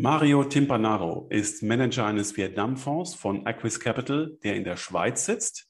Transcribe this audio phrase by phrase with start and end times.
[0.00, 5.68] Mario Timpanaro ist Manager eines Vietnamfonds von Aquis Capital, der in der Schweiz sitzt.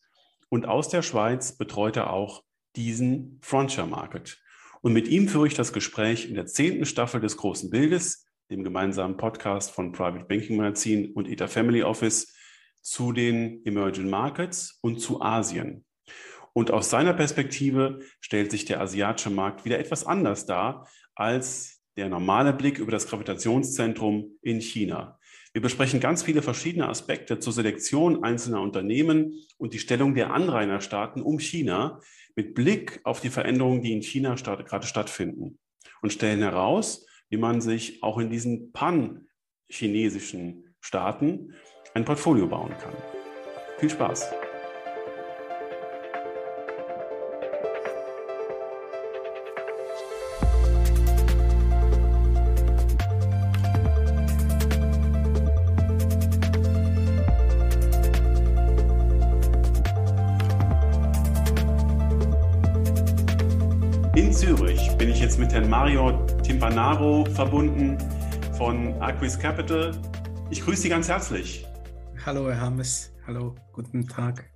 [0.50, 2.44] Und aus der Schweiz betreut er auch
[2.76, 4.38] diesen Frontier Market.
[4.82, 8.64] Und mit ihm führe ich das Gespräch in der zehnten Staffel des Großen Bildes, dem
[8.64, 12.36] gemeinsamen Podcast von Private Banking Magazin und ETA Family Office
[12.82, 15.86] zu den Emerging Markets und zu Asien.
[16.52, 22.08] Und aus seiner Perspektive stellt sich der asiatische Markt wieder etwas anders dar als der
[22.08, 25.18] normale Blick über das Gravitationszentrum in China.
[25.52, 31.22] Wir besprechen ganz viele verschiedene Aspekte zur Selektion einzelner Unternehmen und die Stellung der Anrainerstaaten
[31.22, 32.00] um China
[32.36, 35.58] mit Blick auf die Veränderungen, die in China gerade stattfinden
[36.00, 41.54] und stellen heraus, wie man sich auch in diesen pan-chinesischen Staaten
[41.94, 42.94] ein Portfolio bauen kann.
[43.78, 44.47] Viel Spaß!
[65.88, 67.96] Mario Timpanaro verbunden
[68.58, 69.96] von Aquis Capital.
[70.50, 71.64] Ich grüße Sie ganz herzlich.
[72.26, 73.14] Hallo, Herr Hammes.
[73.26, 74.50] Hallo, guten Tag.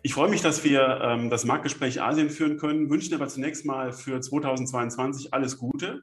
[0.00, 3.92] Ich freue mich, dass wir ähm, das Marktgespräch Asien führen können, wünschen aber zunächst mal
[3.92, 6.02] für 2022 alles Gute.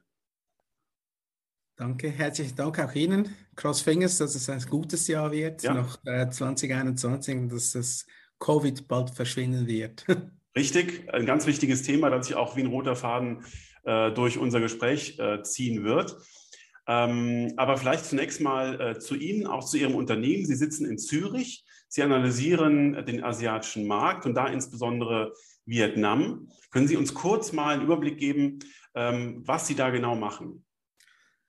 [1.74, 5.74] Danke, herzlichen Dank auch Ihnen, Cross Fingers, dass es ein gutes Jahr wird, ja.
[5.74, 8.06] noch äh, 2021 und dass das
[8.38, 10.06] Covid bald verschwinden wird.
[10.56, 13.44] Richtig, ein ganz wichtiges Thema, das sich auch wie ein roter Faden
[13.88, 16.14] äh, durch unser Gespräch äh, ziehen wird.
[16.86, 20.44] Ähm, aber vielleicht zunächst mal äh, zu Ihnen, auch zu Ihrem Unternehmen.
[20.44, 21.64] Sie sitzen in Zürich.
[21.88, 25.32] Sie analysieren den asiatischen Markt und da insbesondere
[25.64, 26.50] Vietnam.
[26.70, 28.58] Können Sie uns kurz mal einen Überblick geben,
[28.94, 30.66] ähm, was Sie da genau machen?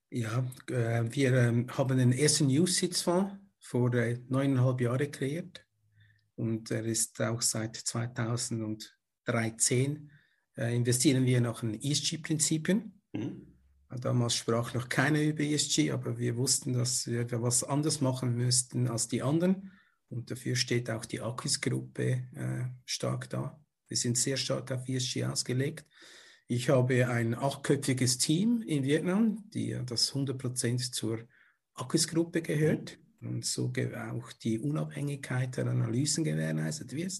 [0.10, 5.66] Ja, äh, wir ähm, haben den ersten News-Sitzfonds vor äh, neuneinhalb Jahren kreiert
[6.36, 8.80] und er ist auch seit 2013
[9.26, 10.19] äh,
[10.68, 13.00] investieren wir nach den ESG-Prinzipien.
[13.14, 13.48] Mhm.
[14.02, 18.88] Damals sprach noch keiner über ESG, aber wir wussten, dass wir was anders machen müssten
[18.88, 19.72] als die anderen.
[20.10, 23.60] Und dafür steht auch die Akquis-Gruppe äh, stark da.
[23.88, 25.86] Wir sind sehr stark auf ESG ausgelegt.
[26.48, 31.28] Ich habe ein achtköpfiges Team in Vietnam, die das 100% zur
[31.74, 33.30] Akquis-Gruppe gehört mhm.
[33.30, 37.14] und so auch die Unabhängigkeit der Analysen gewährleistet wird.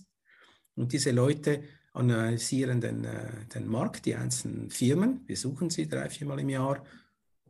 [0.76, 1.64] Und diese Leute
[1.94, 5.22] analysieren den, äh, den Markt, die einzelnen Firmen.
[5.26, 6.84] Wir suchen sie drei, viermal im Jahr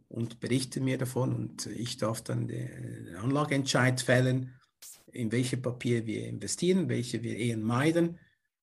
[0.08, 1.34] und berichten mir davon.
[1.34, 4.56] Und ich darf dann den Anlageentscheid fällen,
[5.12, 8.20] in welche Papiere wir investieren, welche wir eher meiden.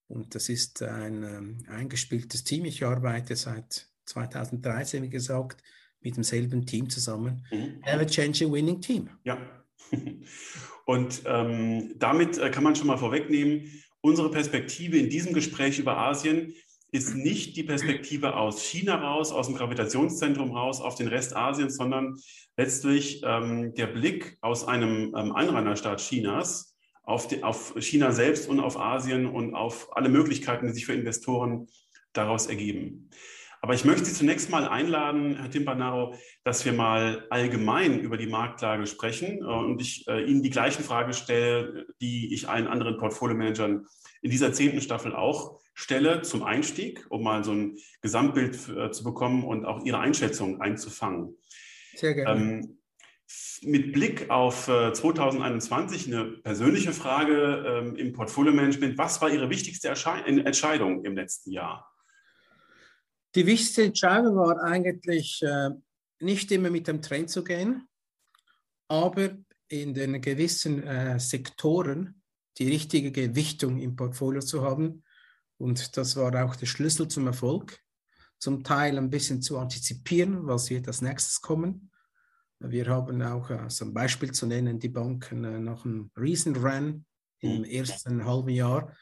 [0.07, 2.65] Und das ist ein ähm, eingespieltes Team.
[2.65, 5.61] Ich arbeite seit 2013, wie gesagt,
[6.01, 7.45] mit demselben Team zusammen.
[7.51, 7.81] Mhm.
[7.83, 9.09] Have a change a winning team.
[9.23, 9.37] Ja.
[10.85, 13.69] Und ähm, damit äh, kann man schon mal vorwegnehmen,
[14.07, 16.53] unsere Perspektive in diesem Gespräch über Asien
[16.91, 21.75] ist nicht die Perspektive aus China raus, aus dem Gravitationszentrum raus auf den Rest Asiens,
[21.75, 22.15] sondern
[22.55, 28.61] letztlich ähm, der Blick aus einem ähm, Einrainerstaat Chinas auf, die, auf China selbst und
[28.61, 31.67] auf Asien und auf alle Möglichkeiten, die sich für Investoren
[32.13, 33.09] daraus ergeben.
[33.61, 38.27] Aber ich möchte Sie zunächst mal einladen, Herr Timpanaro, dass wir mal allgemein über die
[38.27, 42.97] Marktlage sprechen äh, und ich äh, Ihnen die gleichen Fragen stelle, die ich allen anderen
[42.97, 43.85] Portfolio-Managern
[44.21, 49.03] in dieser zehnten Staffel auch stelle zum Einstieg, um mal so ein Gesamtbild äh, zu
[49.03, 51.37] bekommen und auch Ihre Einschätzung einzufangen.
[51.93, 52.41] Sehr gerne.
[52.41, 52.77] Ähm,
[53.63, 58.97] mit Blick auf äh, 2021 eine persönliche Frage ähm, im Portfolio-Management.
[58.97, 61.91] Was war Ihre wichtigste Ersche Entscheidung im letzten Jahr?
[63.35, 65.69] Die wichtigste Entscheidung war eigentlich äh,
[66.19, 67.87] nicht immer mit dem Trend zu gehen,
[68.87, 72.21] aber in den gewissen äh, Sektoren
[72.57, 75.03] die richtige Gewichtung im Portfolio zu haben.
[75.57, 77.79] Und das war auch der Schlüssel zum Erfolg.
[78.39, 81.91] Zum Teil ein bisschen zu antizipieren, was wird als nächstes kommen.
[82.59, 87.05] Wir haben auch, äh, zum Beispiel zu nennen, die Banken äh, nach einem Recent Run
[87.39, 87.63] im mhm.
[87.65, 88.95] ersten halben Jahr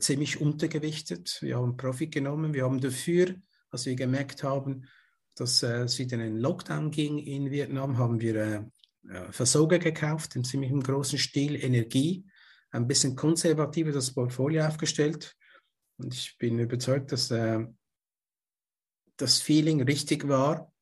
[0.00, 1.38] ziemlich untergewichtet.
[1.40, 2.52] Wir haben Profit genommen.
[2.52, 3.36] Wir haben dafür
[3.70, 4.86] als wir gemerkt haben,
[5.34, 8.62] dass äh, es wieder in den Lockdown ging in Vietnam, haben wir äh,
[9.08, 12.26] äh Versorger gekauft, in ziemlich großen Stil, Energie,
[12.70, 15.36] ein bisschen konservativer das Portfolio aufgestellt.
[15.98, 17.66] Und ich bin überzeugt, dass äh,
[19.16, 20.72] das Feeling richtig war,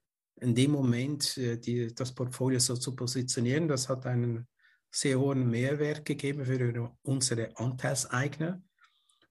[0.40, 3.68] in dem Moment äh, die, das Portfolio so zu positionieren.
[3.68, 4.46] Das hat einen
[4.90, 8.62] sehr hohen Mehrwert gegeben für unsere Anteilseigner.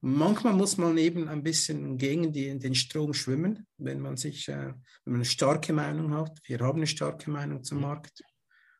[0.08, 4.52] Manchmal muss man eben ein bisschen gegen die, den Strom schwimmen, wenn man sich, äh,
[4.54, 6.38] wenn man eine starke Meinung hat.
[6.44, 8.22] Wir haben eine starke Meinung zum Markt.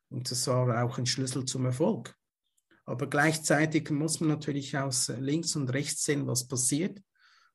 [0.07, 2.15] Und das war auch ein Schlüssel zum Erfolg.
[2.85, 7.01] Aber gleichzeitig muss man natürlich aus links und rechts sehen, was passiert,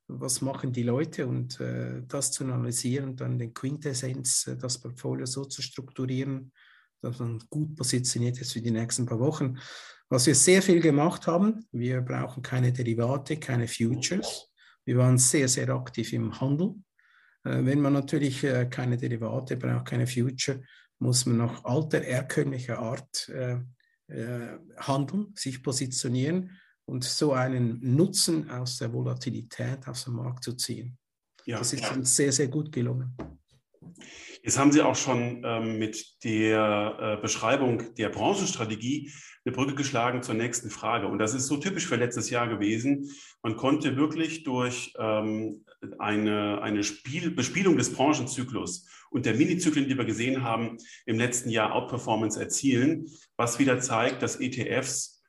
[0.06, 5.24] was machen die Leute und äh, das zu analysieren, dann den Quintessenz, äh, das Portfolio
[5.24, 6.52] so zu strukturieren,
[7.02, 9.58] dass man gut positioniert ist für die nächsten paar Wochen.
[10.08, 14.50] Was wir sehr viel gemacht haben, wir brauchen keine Derivate, keine Futures.
[14.84, 16.74] Wir waren sehr, sehr aktiv im Handel.
[17.44, 20.62] Äh, wenn man natürlich äh, keine Derivate braucht, keine Future,
[20.98, 23.58] muss man nach alter, herkömmlicher Art äh,
[24.76, 30.98] handeln, sich positionieren und so einen Nutzen aus der Volatilität aus dem Markt zu ziehen.
[31.46, 33.16] Ja, das ist uns sehr, sehr gut gelungen.
[34.42, 39.12] Jetzt haben Sie auch schon ähm, mit der äh, Beschreibung der Branchenstrategie
[39.44, 41.08] eine Brücke geschlagen zur nächsten Frage.
[41.08, 43.10] Und das ist so typisch für letztes Jahr gewesen.
[43.42, 45.64] Man konnte wirklich durch ähm,
[45.98, 50.76] eine, eine Spiel, Bespielung des Branchenzyklus und der Minizyklen, die wir gesehen haben,
[51.06, 53.06] im letzten Jahr Outperformance erzielen,
[53.36, 55.22] was wieder zeigt, dass ETFs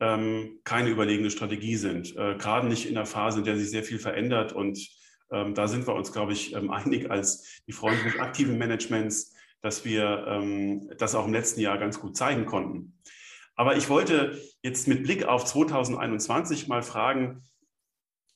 [0.00, 2.16] ähm, keine überlegene Strategie sind.
[2.16, 4.52] Äh, gerade nicht in der Phase, in der sich sehr viel verändert.
[4.52, 4.78] Und
[5.32, 9.34] ähm, da sind wir uns, glaube ich, ähm, einig als die Freunde des aktiven Managements,
[9.62, 12.98] dass wir ähm, das auch im letzten Jahr ganz gut zeigen konnten.
[13.54, 17.42] Aber ich wollte jetzt mit Blick auf 2021 mal fragen,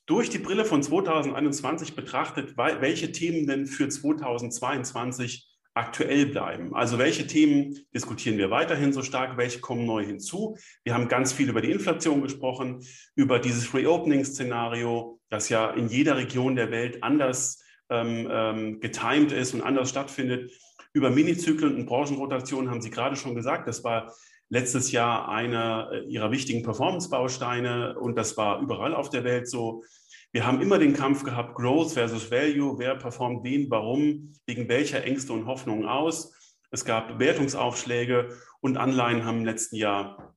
[0.06, 6.75] durch die Brille von 2021 betrachtet, welche Themen denn für 2022 aktuell bleiben.
[6.75, 10.56] Also welche Themen diskutieren wir weiterhin so stark, welche kommen neu hinzu.
[10.85, 12.85] Wir haben ganz viel über die Inflation gesprochen,
[13.17, 19.52] über dieses Reopening-Szenario, das ja in jeder Region der Welt anders ähm, ähm, getimed ist
[19.52, 20.52] und anders stattfindet.
[20.92, 24.14] Über Minizyklen und Branchenrotation haben Sie gerade schon gesagt, das war
[24.48, 29.82] letztes Jahr einer äh, ihrer wichtigen Performance-Bausteine und das war überall auf der Welt so.
[30.31, 35.04] Wir haben immer den Kampf gehabt, Growth versus Value, wer performt wen, warum, wegen welcher
[35.04, 36.32] Ängste und Hoffnungen aus.
[36.70, 38.28] Es gab Wertungsaufschläge
[38.60, 40.33] und Anleihen haben im letzten Jahr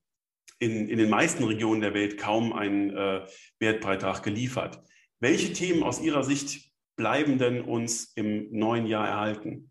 [0.58, 3.26] in, in den meisten Regionen der Welt kaum einen äh,
[3.58, 4.82] Wertbeitrag geliefert.
[5.20, 9.70] Welche Themen aus Ihrer Sicht bleiben denn uns im neuen Jahr erhalten?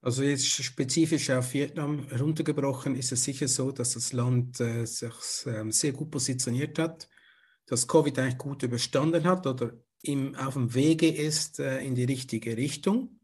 [0.00, 5.46] Also jetzt spezifisch auf Vietnam runtergebrochen ist es sicher so, dass das Land äh, sich
[5.46, 7.08] äh, sehr gut positioniert hat
[7.68, 9.72] dass Covid eigentlich gut überstanden hat oder
[10.02, 13.20] im, auf dem Wege ist äh, in die richtige Richtung.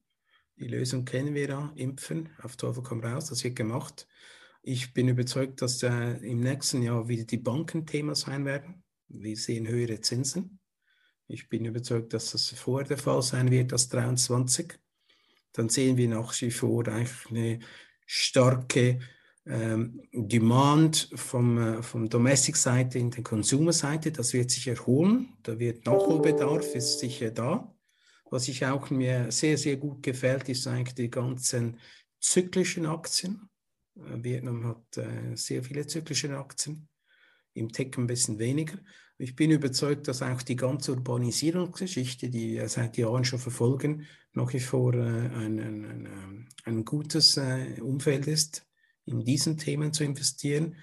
[0.57, 4.07] Die Lösung kennen wir ja, impfen, auf Teufel komm raus, das wird gemacht.
[4.67, 8.83] Ich bin überzeugt, dass äh, im nächsten Jahr wieder die Banken Thema sein werden.
[9.09, 10.59] Wir sehen höhere Zinsen.
[11.29, 14.73] Ich bin überzeugt, dass das vorher der Fall sein wird als 23.
[15.53, 17.59] Dann sehen wir nach wie vor eigentlich eine
[18.07, 19.01] starke
[19.45, 25.37] ähm, Demand vom, äh, vom Domestic-Seite in der Consumer-Seite, das wird sich erholen.
[25.43, 27.71] Da wird Nachholbedarf, ist sicher da.
[28.31, 31.79] Was ich auch mir sehr, sehr gut gefällt, ist eigentlich die ganzen
[32.19, 33.51] zyklischen Aktien.
[33.97, 36.89] Äh, Vietnam hat äh, sehr viele zyklische Aktien,
[37.55, 38.79] im Tech ein bisschen weniger.
[39.17, 44.53] Ich bin überzeugt, dass auch die ganze Urbanisierungsgeschichte, die wir seit Jahren schon verfolgen, nach
[44.53, 48.67] wie vor äh, ein, ein, ein, ein, gutes äh, Umfeld ist
[49.05, 50.77] in diesen Themen zu investieren.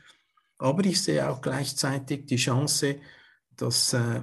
[0.58, 3.00] Aber ich sehe auch gleichzeitig die Chance,
[3.58, 4.22] dass äh,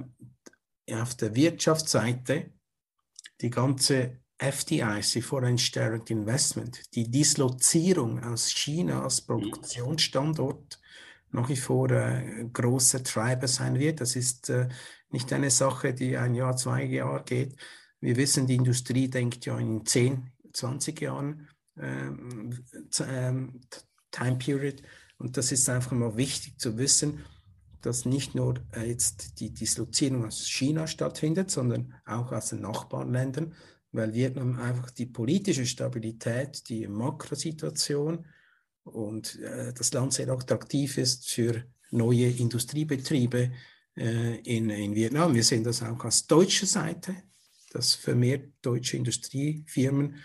[0.91, 2.51] auf der Wirtschaftsseite
[3.41, 10.79] die ganze Die Foreign Direct Investment, die Dislozierung aus China als Produktionsstandort
[11.31, 14.01] nach wie vor äh, großer Treiber sein wird.
[14.01, 14.69] Das ist äh,
[15.09, 17.55] nicht eine Sache, die ein Jahr, zwei Jahre geht.
[17.99, 22.63] Wir wissen, die Industrie denkt ja in 10, 20 Jahren ähm,
[23.07, 23.61] ähm,
[24.11, 24.81] Time Period.
[25.17, 27.25] Und das ist einfach mal wichtig zu wissen,
[27.81, 33.53] dass nicht nur äh, jetzt die Dislozierung aus China stattfindet, sondern auch aus den Nachbarländern,
[33.91, 38.25] weil Vietnam einfach die politische Stabilität, die Makrosituation
[38.83, 43.51] und äh, das Land sehr attraktiv ist für neue Industriebetriebe
[43.97, 45.33] äh, in, in Vietnam.
[45.33, 47.15] Wir sehen das auch aus deutscher Seite,
[47.71, 50.15] dass vermehrt deutsche Industriefirmen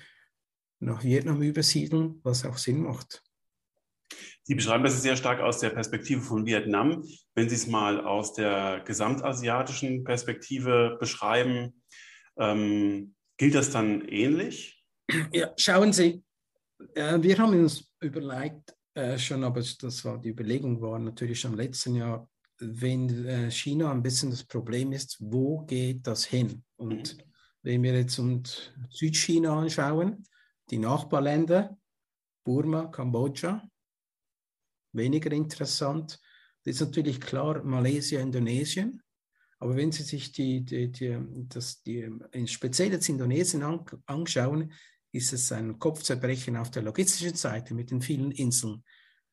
[0.80, 3.22] nach Vietnam übersiedeln, was auch Sinn macht.
[4.42, 7.02] Sie beschreiben das sehr stark aus der Perspektive von Vietnam.
[7.34, 11.82] Wenn Sie es mal aus der gesamtasiatischen Perspektive beschreiben,
[12.36, 14.84] ähm, gilt das dann ähnlich?
[15.32, 16.24] Ja, schauen Sie,
[16.94, 21.52] äh, wir haben uns überlegt, äh, schon, aber das war die Überlegung war natürlich schon
[21.52, 26.62] im letzten Jahr, wenn äh, China ein bisschen das Problem ist, wo geht das hin?
[26.76, 27.22] Und mhm.
[27.62, 30.24] wenn wir jetzt uns Südchina anschauen,
[30.70, 31.76] die Nachbarländer,
[32.44, 33.68] Burma, Kambodscha,
[34.92, 36.20] weniger interessant.
[36.64, 39.02] Das ist natürlich klar Malaysia, Indonesien.
[39.58, 41.18] Aber wenn Sie sich die, die, die,
[41.48, 42.10] das, die
[42.46, 44.72] speziell jetzt Indonesien an, anschauen,
[45.12, 48.82] ist es ein Kopfzerbrechen auf der logistischen Seite mit den vielen Inseln.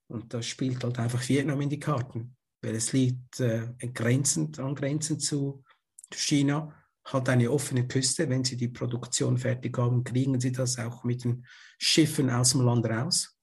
[0.07, 5.23] Und da spielt halt einfach Vietnam in die Karten, weil es liegt äh, grenzend, angrenzend
[5.23, 5.63] zu
[6.13, 8.29] China, hat eine offene Küste.
[8.29, 11.45] Wenn sie die Produktion fertig haben, kriegen sie das auch mit den
[11.79, 13.37] Schiffen aus dem Land raus.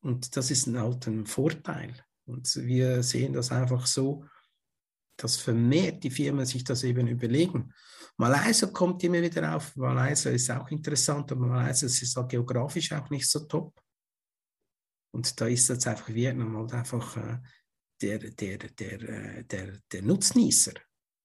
[0.00, 1.94] Und das ist ein Vorteil.
[2.26, 4.24] Und wir sehen das einfach so,
[5.16, 7.72] dass vermehrt die Firmen sich das eben überlegen.
[8.16, 9.76] Malaysia kommt immer wieder auf.
[9.76, 13.78] Malaysia ist auch interessant, aber Malaysia ist halt geografisch auch nicht so top.
[15.12, 17.38] Und da ist jetzt einfach Vietnam halt einfach äh,
[18.00, 20.74] der, der, der, äh, der, der Nutznießer.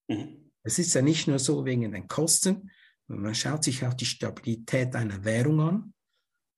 [0.08, 0.52] Mhm.
[0.64, 2.70] Es ist ja nicht nur so wegen den Kosten,
[3.08, 5.94] man schaut sich auch die Stabilität einer Währung an.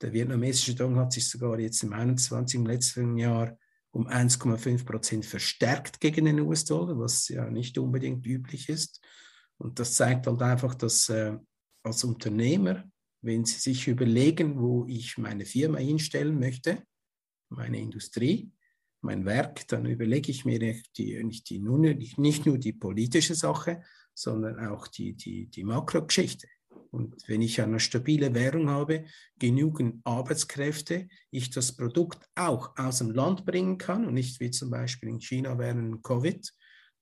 [0.01, 2.59] Der vietnamesische Dong hat sich sogar jetzt im 21.
[2.59, 3.57] im letzten Jahr
[3.93, 8.99] um 1,5 Prozent verstärkt gegen den US-Dollar, was ja nicht unbedingt üblich ist.
[9.57, 11.37] Und das zeigt halt einfach, dass äh,
[11.83, 12.83] als Unternehmer,
[13.21, 16.83] wenn Sie sich überlegen, wo ich meine Firma hinstellen möchte,
[17.49, 18.51] meine Industrie,
[19.01, 20.57] mein Werk, dann überlege ich mir
[20.97, 23.83] die, nicht, die, nicht nur die politische Sache,
[24.15, 26.47] sondern auch die, die, die Makrogeschichte.
[26.91, 29.05] Und wenn ich eine stabile Währung habe,
[29.39, 34.69] genügend Arbeitskräfte, ich das Produkt auch aus dem Land bringen kann und nicht wie zum
[34.69, 36.53] Beispiel in China während Covid,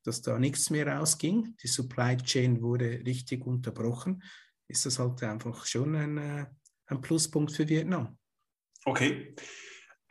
[0.03, 4.23] dass da nichts mehr rausging, die Supply Chain wurde richtig unterbrochen,
[4.67, 6.45] ist das halt einfach schon ein, äh,
[6.85, 8.17] ein Pluspunkt für Vietnam.
[8.85, 9.35] Okay.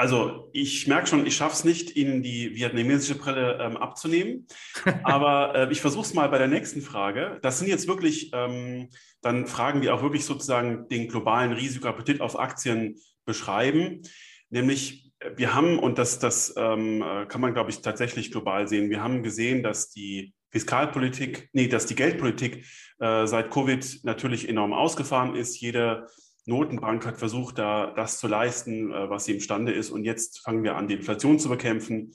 [0.01, 4.47] Also ich merke schon, ich schaffe es nicht, Ihnen die vietnamesische Brille ähm, abzunehmen.
[5.03, 7.39] Aber äh, ich versuche es mal bei der nächsten Frage.
[7.43, 8.89] Das sind jetzt wirklich ähm,
[9.21, 14.01] dann Fragen, die auch wirklich sozusagen den globalen Risikoappetit auf Aktien beschreiben.
[14.49, 19.03] Nämlich, wir haben, und das, das ähm, kann man, glaube ich, tatsächlich global sehen, wir
[19.03, 22.65] haben gesehen, dass die Fiskalpolitik, nee, dass die Geldpolitik
[23.01, 25.61] äh, seit Covid natürlich enorm ausgefahren ist.
[25.61, 26.07] Jede
[26.51, 29.91] Notenbank hat versucht, da das zu leisten, äh, was sie imstande ist.
[29.91, 32.13] Und jetzt fangen wir an, die Inflation zu bekämpfen.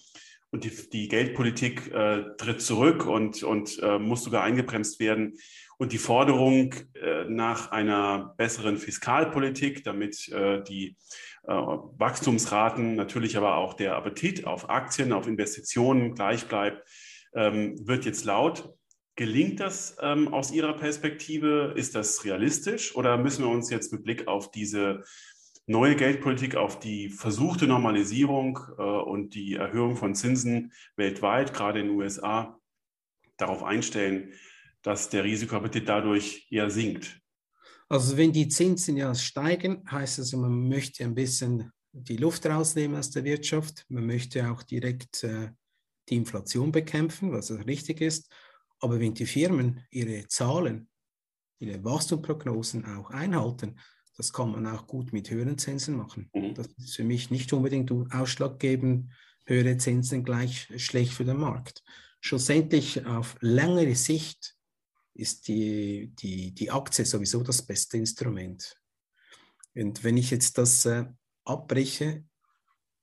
[0.51, 5.33] Und die, die Geldpolitik äh, tritt zurück und, und äh, muss sogar eingebremst werden.
[5.77, 10.95] Und die Forderung äh, nach einer besseren Fiskalpolitik, damit äh, die
[11.43, 16.87] äh, Wachstumsraten, natürlich aber auch der Appetit auf Aktien, auf Investitionen gleich bleibt,
[17.33, 18.73] ähm, wird jetzt laut.
[19.15, 21.73] Gelingt das ähm, aus Ihrer Perspektive?
[21.77, 25.03] Ist das realistisch oder müssen wir uns jetzt mit Blick auf diese
[25.67, 31.87] neue Geldpolitik, auf die versuchte Normalisierung äh, und die Erhöhung von Zinsen weltweit, gerade in
[31.87, 32.59] den USA,
[33.37, 34.33] darauf einstellen,
[34.81, 37.19] dass der Risikoappetit dadurch eher sinkt?
[37.87, 42.97] Also wenn die Zinsen ja steigen, heißt das, man möchte ein bisschen die Luft rausnehmen
[42.97, 43.85] aus der Wirtschaft.
[43.87, 45.51] Man möchte auch direkt äh,
[46.09, 48.29] die Inflation bekämpfen, was richtig ist.
[48.85, 50.87] Aber wenn die Firmen ihre Zahlen,
[51.57, 53.79] ihre Wachstumsprognosen auch einhalten,
[54.15, 56.29] das kann man auch gut mit höheren Zinsen machen.
[56.35, 56.53] Mhm.
[56.53, 59.11] Das ist für mich nicht unbedingt ausschlaggebend,
[59.47, 61.83] höhere Zinsen gleich schlecht für den Markt.
[62.21, 64.55] Schlussendlich auf längere Sicht
[65.15, 68.79] ist die, die, die Aktie sowieso das beste Instrument.
[69.73, 71.05] Und wenn ich jetzt das äh,
[71.43, 72.23] abbreche,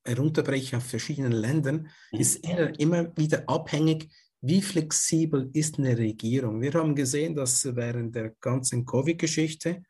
[0.05, 2.21] herunterbreche auf verschiedenen Ländern, mhm.
[2.21, 4.09] ist immer, immer wieder abhängig,
[4.43, 6.61] wie flexibel ist eine Regierung?
[6.61, 9.85] Wir haben gesehen, dass während der ganzen Covid-Geschichte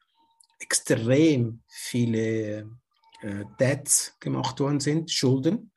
[0.58, 2.70] extrem viele
[3.22, 5.72] äh, Debts gemacht worden sind, Schulden.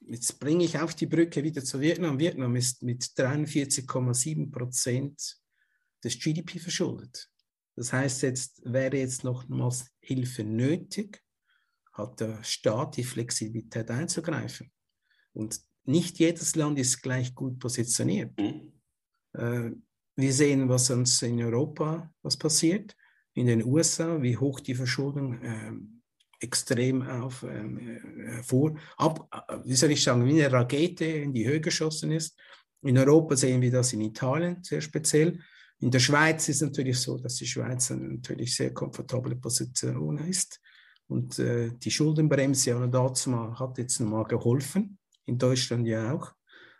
[0.00, 2.18] Jetzt bringe ich auf die Brücke wieder zu Vietnam.
[2.18, 5.38] Vietnam ist mit 43,7 Prozent
[6.02, 7.30] des GDP verschuldet.
[7.76, 11.22] Das heißt, jetzt wäre jetzt nochmals Hilfe nötig,
[11.92, 14.72] hat der Staat die Flexibilität einzugreifen.
[15.32, 18.38] Und nicht jedes Land ist gleich gut positioniert.
[18.38, 18.72] Mhm.
[19.34, 19.70] Äh,
[20.16, 22.94] wir sehen, was uns in Europa was passiert,
[23.34, 25.72] in den USA, wie hoch die Verschuldung äh,
[26.40, 31.32] extrem auf ähm, äh, vor, ab, äh, wie soll ich sagen, wie eine Rakete in
[31.32, 32.38] die Höhe geschossen ist.
[32.82, 35.38] In Europa sehen wir das in Italien sehr speziell.
[35.80, 40.18] In der Schweiz ist es natürlich so, dass die Schweiz eine natürlich sehr komfortable Position
[40.18, 40.60] ist.
[41.08, 46.32] Und äh, die Schuldenbremse ja, dazu mal, hat jetzt mal geholfen in Deutschland ja auch.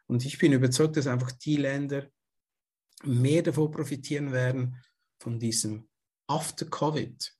[0.06, 2.08] Und ich bin überzeugt, dass einfach die Länder
[3.04, 4.76] mehr davon profitieren werden,
[5.18, 5.88] von diesem
[6.26, 7.32] After Covid.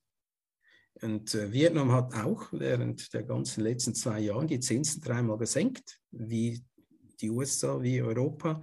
[1.01, 5.99] Und äh, Vietnam hat auch während der ganzen letzten zwei Jahre die Zinsen dreimal gesenkt,
[6.11, 6.63] wie
[7.19, 8.61] die USA, wie Europa,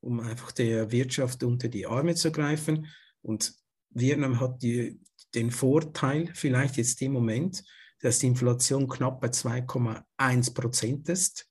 [0.00, 2.86] um einfach der Wirtschaft unter die Arme zu greifen.
[3.22, 3.54] Und
[3.90, 5.00] Vietnam hat die,
[5.34, 7.62] den Vorteil, vielleicht jetzt im Moment,
[8.00, 11.48] dass die Inflation knapp bei 2,1 Prozent ist.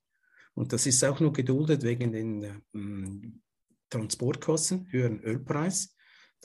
[0.55, 3.31] Und das ist auch nur geduldet wegen den äh,
[3.89, 5.95] Transportkosten, höheren Ölpreis.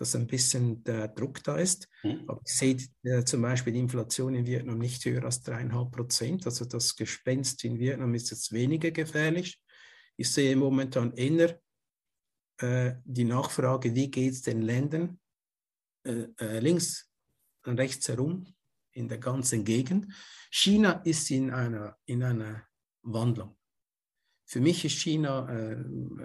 [0.01, 1.87] dass ein bisschen der Druck da ist.
[2.03, 2.25] Mhm.
[2.27, 6.47] Aber ich sehe äh, zum Beispiel die Inflation in Vietnam nicht höher als dreieinhalb Prozent.
[6.47, 9.61] Also das Gespenst in Vietnam ist jetzt weniger gefährlich.
[10.17, 11.61] Ich sehe momentan eher
[12.59, 15.21] äh, die Nachfrage, wie geht es den Ländern
[16.05, 17.11] äh, äh, links
[17.67, 18.47] und rechts herum
[18.93, 20.15] in der ganzen Gegend.
[20.51, 22.67] China ist in einer, in einer
[23.03, 23.60] Wandlung.
[24.51, 25.77] Für mich ist China äh,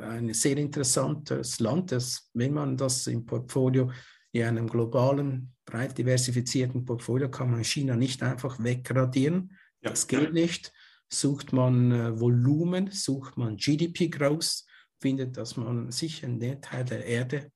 [0.01, 3.91] ein sehr interessantes Land, das, wenn man das im Portfolio,
[4.31, 9.51] in einem globalen, breit diversifizierten Portfolio, kann man China nicht einfach wegradieren.
[9.81, 9.91] Ja.
[9.91, 10.73] Das geht nicht.
[11.07, 14.63] Sucht man äh, Volumen, sucht man GDP-Growth,
[14.99, 17.51] findet, dass man sicher in dem Teil der Erde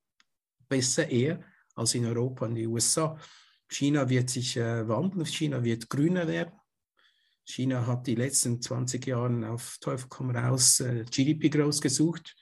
[0.67, 3.17] besser eher als in Europa und den USA.
[3.67, 6.58] China wird sich äh, wandeln, China wird grüner werden.
[7.49, 12.35] China hat die letzten 20 Jahre auf Teufel komm raus äh, GDP groß gesucht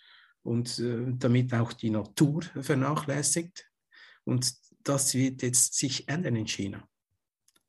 [0.44, 3.66] und äh, damit auch die Natur vernachlässigt.
[4.26, 6.88] Und das wird jetzt sich ändern in China.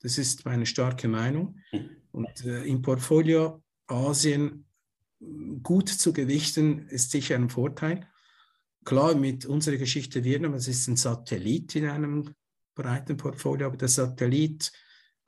[0.01, 1.61] Das ist meine starke Meinung.
[2.11, 4.67] Und äh, im Portfolio Asien
[5.63, 8.09] gut zu gewichten ist sicher ein Vorteil.
[8.85, 12.35] Klar, mit unserer Geschichte Vietnam, es ist ein Satellit in einem
[12.75, 14.73] breiten Portfolio, aber der Satellit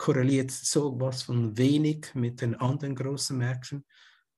[0.01, 3.85] korreliert so was von wenig mit den anderen großen Märkten.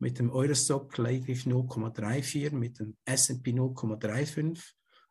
[0.01, 4.61] Mit dem Eurostock lediglich 0,34, mit dem S&P 0,35.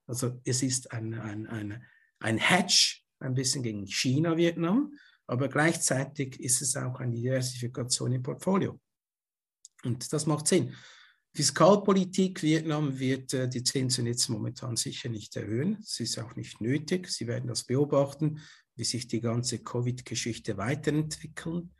[0.07, 1.81] Also es ist ein, ein, ein,
[2.19, 4.91] ein Hedge ein bisschen gegen China, Vietnam,
[5.25, 8.77] aber gleichzeitig ist es auch eine Diversifikation im Portfolio.
[9.85, 10.75] Und das macht Sinn.
[11.33, 15.77] Fiskalpolitik Vietnam wird äh, die Zinsen jetzt momentan sicher nicht erhöhen.
[15.79, 17.07] Es ist auch nicht nötig.
[17.07, 18.41] Sie werden das beobachten
[18.81, 21.71] wie sich die ganze Covid-Geschichte weiterentwickeln.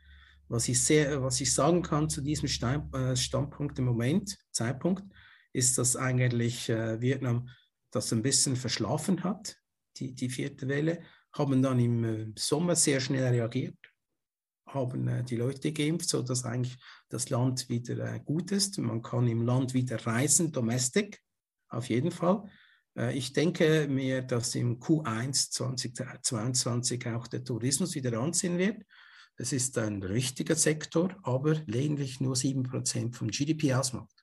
[0.46, 5.02] Was ich, sehr, was ich sagen kann zu diesem äh, Standpunkt im Moment, Zeitpunkt,
[5.52, 7.48] ist, dass eigentlich äh, Vietnam
[7.90, 9.56] das ein bisschen verschlafen hat,
[9.96, 13.78] die, die vierte Welle, haben dann im äh, Sommer sehr schnell reagiert,
[14.68, 16.78] haben äh, die Leute geimpft, sodass eigentlich
[17.08, 18.78] das Land wieder äh, gut ist.
[18.78, 21.20] Man kann im Land wieder reisen, domestic,
[21.68, 22.48] auf jeden Fall.
[22.96, 28.82] Äh, ich denke mir, dass im Q1 2022 auch der Tourismus wieder anziehen wird.
[29.36, 34.22] Es ist ein richtiger Sektor, aber lediglich nur 7% vom GDP ausmacht.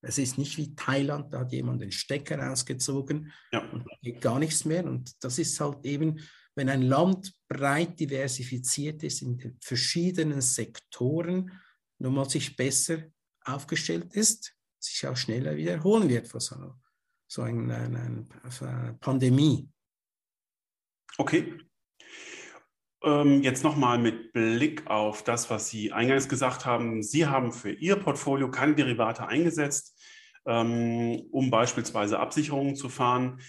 [0.00, 3.60] Es ist nicht wie Thailand, da hat jemand den Stecker rausgezogen ja.
[3.70, 4.84] und geht gar nichts mehr.
[4.84, 6.20] Und das ist halt eben,
[6.54, 11.52] wenn ein Land breit diversifiziert ist in den verschiedenen Sektoren,
[11.98, 13.02] nun mal sich besser
[13.44, 16.40] aufgestellt ist, sich auch schneller wiederholen wird vor
[17.28, 18.26] so eine, eine,
[18.60, 19.68] eine Pandemie.
[21.18, 21.54] Okay.
[23.04, 27.02] Ähm, jetzt nochmal mit Blick auf das, was Sie eingangs gesagt haben.
[27.02, 30.00] Sie haben für Ihr Portfolio keine Derivate eingesetzt,
[30.46, 33.40] ähm, um beispielsweise Absicherungen zu fahren.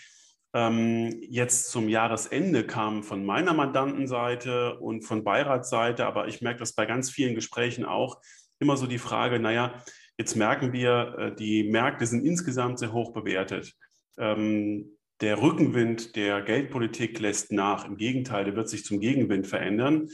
[0.54, 6.74] Ähm, jetzt zum Jahresende kam von meiner Mandantenseite und von Beiratsseite, aber ich merke das
[6.74, 8.22] bei ganz vielen Gesprächen auch,
[8.60, 9.82] immer so die Frage, naja,
[10.20, 13.74] Jetzt merken wir, äh, die Märkte sind insgesamt sehr hoch bewertet.
[14.18, 17.86] Ähm, der Rückenwind der Geldpolitik lässt nach.
[17.86, 20.10] Im Gegenteil, der wird sich zum Gegenwind verändern.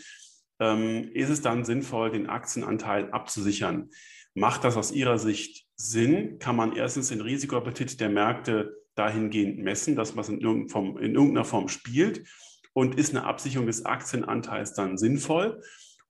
[0.59, 3.89] Ähm, ist es dann sinnvoll, den Aktienanteil abzusichern?
[4.35, 6.37] Macht das aus Ihrer Sicht Sinn?
[6.37, 10.97] Kann man erstens den Risikoappetit der Märkte dahingehend messen, dass man es in irgendeiner Form,
[10.99, 12.27] in irgendeiner Form spielt?
[12.73, 15.63] Und ist eine Absicherung des Aktienanteils dann sinnvoll?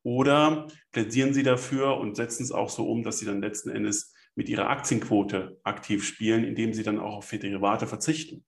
[0.06, 4.14] Oder plädieren Sie dafür und setzen es auch so um, dass Sie dann letzten Endes
[4.36, 8.46] mit Ihrer Aktienquote aktiv spielen, indem Sie dann auch auf Derivate verzichten?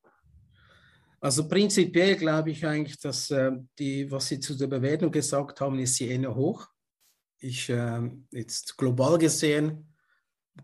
[1.19, 5.79] Also prinzipiell glaube ich eigentlich, dass äh, die, was Sie zu der Bewertung gesagt haben,
[5.79, 6.67] ist sie eher hoch.
[7.39, 9.91] Ich äh, jetzt global gesehen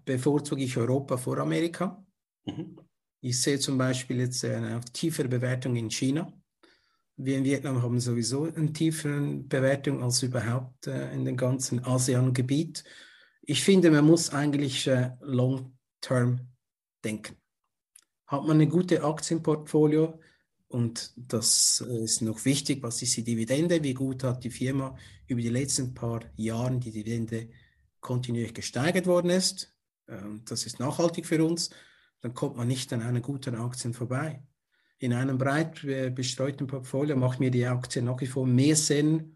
[0.05, 2.05] bevorzuge ich Europa vor Amerika.
[2.45, 2.77] Mhm.
[3.21, 6.31] Ich sehe zum Beispiel jetzt eine tiefere Bewertung in China
[7.17, 12.83] wir in Vietnam haben sowieso eine tiefere Bewertung als überhaupt äh, in dem ganzen ASEAN-Gebiet.
[13.41, 16.47] Ich finde, man muss eigentlich äh, long-term
[17.03, 17.35] denken.
[18.25, 20.19] Hat man ein gutes Aktienportfolio
[20.67, 24.95] und das ist noch wichtig, was ist die Dividende, wie gut hat die Firma
[25.27, 27.49] über die letzten paar Jahre die Dividende
[27.99, 29.75] kontinuierlich gesteigert worden ist.
[30.07, 31.69] Ähm, das ist nachhaltig für uns.
[32.21, 34.41] Dann kommt man nicht an einer guten Aktien vorbei
[35.03, 35.81] in einem breit
[36.15, 39.35] bestreuten Portfolio macht mir die Aktie nach wie vor mehr Sinn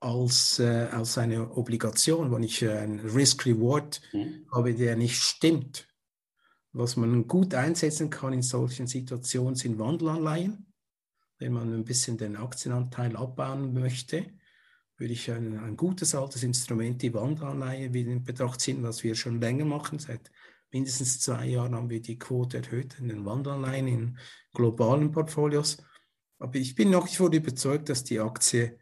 [0.00, 4.46] als, äh, als eine Obligation, wenn ich äh, einen Risk-Reward mhm.
[4.52, 5.88] habe, der nicht stimmt.
[6.72, 10.66] Was man gut einsetzen kann in solchen Situationen sind Wandelanleihen.
[11.38, 14.26] Wenn man ein bisschen den Aktienanteil abbauen möchte,
[14.98, 19.14] würde ich ein, ein gutes altes Instrument, die Wandelanleihe, wieder in Betracht ziehen, was wir
[19.14, 20.30] schon länger machen, seit
[20.72, 24.18] mindestens zwei Jahren haben wir die Quote erhöht in den Wanderanleihen, in
[24.54, 25.78] globalen Portfolios.
[26.38, 28.78] Aber ich bin nach wie vor überzeugt, dass die Aktie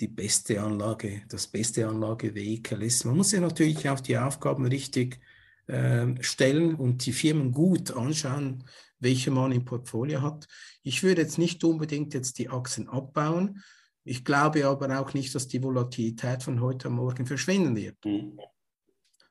[0.00, 3.04] die beste Anlage, das beste Anlagevehikel ist.
[3.04, 5.20] Man muss sich natürlich auf die Aufgaben richtig
[5.66, 8.64] äh, stellen und die Firmen gut anschauen,
[8.98, 10.46] welche man im Portfolio hat.
[10.82, 13.62] Ich würde jetzt nicht unbedingt jetzt die Aktien abbauen.
[14.04, 17.96] Ich glaube aber auch nicht, dass die Volatilität von heute am Morgen verschwinden wird.
[18.04, 18.38] Mhm.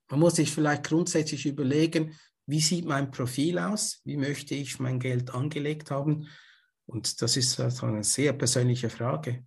[0.09, 2.15] Man muss sich vielleicht grundsätzlich überlegen,
[2.47, 4.01] wie sieht mein Profil aus?
[4.03, 6.27] Wie möchte ich mein Geld angelegt haben?
[6.85, 9.45] Und das ist also eine sehr persönliche Frage.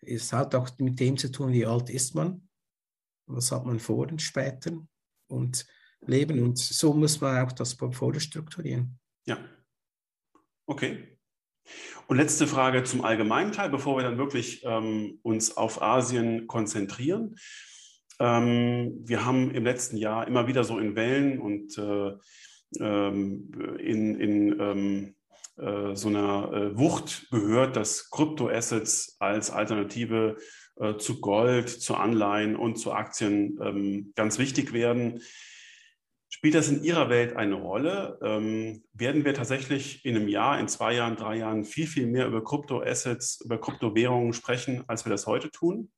[0.00, 2.48] Es hat auch mit dem zu tun, wie alt ist man?
[3.26, 4.70] Was hat man vor und später?
[5.28, 5.66] Und
[6.06, 6.40] leben.
[6.42, 8.98] Und so muss man auch das Portfolio strukturieren.
[9.26, 9.38] Ja.
[10.66, 11.18] Okay.
[12.06, 17.34] Und letzte Frage zum allgemeinen Teil, bevor wir dann wirklich ähm, uns auf Asien konzentrieren.
[18.18, 22.12] Ähm, wir haben im letzten Jahr immer wieder so in Wellen und äh,
[22.80, 25.14] ähm, in, in ähm,
[25.58, 30.36] äh, so einer äh, Wucht gehört, dass Kryptoassets als Alternative
[30.76, 35.20] äh, zu Gold, zu Anleihen und zu Aktien ähm, ganz wichtig werden.
[36.28, 38.18] Spielt das in Ihrer Welt eine Rolle?
[38.22, 42.26] Ähm, werden wir tatsächlich in einem Jahr, in zwei Jahren, drei Jahren viel, viel mehr
[42.26, 45.90] über Kryptoassets, über Kryptowährungen sprechen, als wir das heute tun?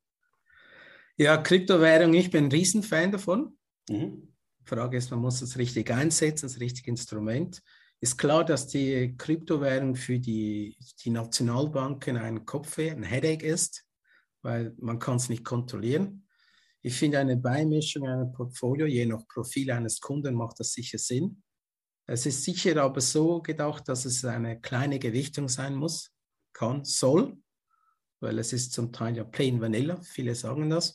[1.20, 3.58] Ja, Kryptowährung, ich bin ein Riesenfan davon.
[3.88, 4.32] Mhm.
[4.60, 7.60] Die Frage ist, man muss es richtig einsetzen, das richtige Instrument.
[8.00, 13.84] Ist klar, dass die Kryptowährung für die, die Nationalbanken ein Kopfweh, ein Headache ist,
[14.42, 16.24] weil man kann es nicht kontrollieren.
[16.82, 21.42] Ich finde eine Beimischung einer Portfolio, je nach Profil eines Kunden, macht das sicher Sinn.
[22.06, 26.12] Es ist sicher aber so gedacht, dass es eine kleine Gewichtung sein muss,
[26.52, 27.36] kann, soll,
[28.20, 30.94] weil es ist zum Teil ja plain vanilla, viele sagen das.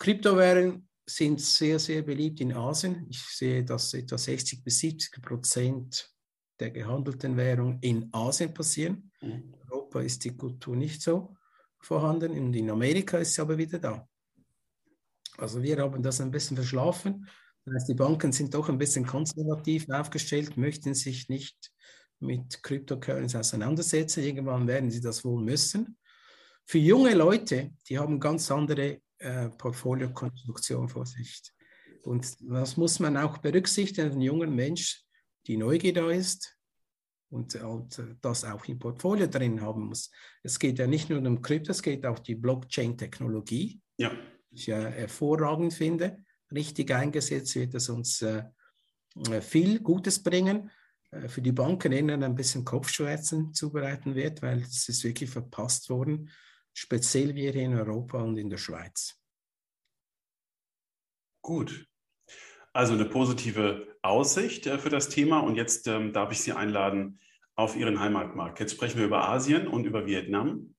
[0.00, 3.06] Kryptowährungen sind sehr, sehr beliebt in Asien.
[3.10, 6.10] Ich sehe, dass etwa 60 bis 70 Prozent
[6.58, 9.12] der gehandelten Währungen in Asien passieren.
[9.20, 9.30] Mhm.
[9.30, 11.36] In Europa ist die Kultur nicht so
[11.80, 14.08] vorhanden und in Amerika ist sie aber wieder da.
[15.36, 17.28] Also wir haben das ein bisschen verschlafen.
[17.66, 21.72] Das heißt, die Banken sind doch ein bisschen konservativ aufgestellt, möchten sich nicht
[22.20, 24.24] mit Cryptocurrency auseinandersetzen.
[24.24, 25.98] Irgendwann werden sie das wohl müssen.
[26.64, 31.42] Für junge Leute, die haben ganz andere äh, Portfoliokonstruktion vor sich.
[32.02, 35.04] Und das muss man auch berücksichtigen, ein junger Mensch,
[35.46, 36.56] die Neugier da ist
[37.28, 40.10] und, und das auch im Portfolio drin haben muss.
[40.42, 44.10] Es geht ja nicht nur um Krypto, es geht auch um die Blockchain-Technologie, ja.
[44.50, 46.24] die ich ja hervorragend finde.
[46.50, 48.44] Richtig eingesetzt wird es uns äh,
[49.42, 50.70] viel Gutes bringen.
[51.10, 55.90] Äh, für die Banken innen ein bisschen Kopfschmerzen zubereiten wird, weil es ist wirklich verpasst
[55.90, 56.30] worden
[56.72, 59.16] speziell wir hier in Europa und in der Schweiz.
[61.42, 61.86] Gut.
[62.72, 65.40] Also eine positive Aussicht äh, für das Thema.
[65.40, 67.18] Und jetzt ähm, darf ich Sie einladen
[67.56, 68.60] auf Ihren Heimatmarkt.
[68.60, 70.74] Jetzt sprechen wir über Asien und über Vietnam.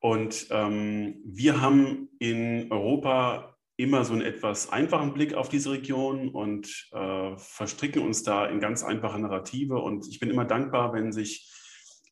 [0.00, 6.28] Und ähm, wir haben in Europa immer so einen etwas einfachen Blick auf diese Region
[6.28, 9.78] und äh, verstricken uns da in ganz einfache Narrative.
[9.78, 11.50] Und ich bin immer dankbar, wenn sich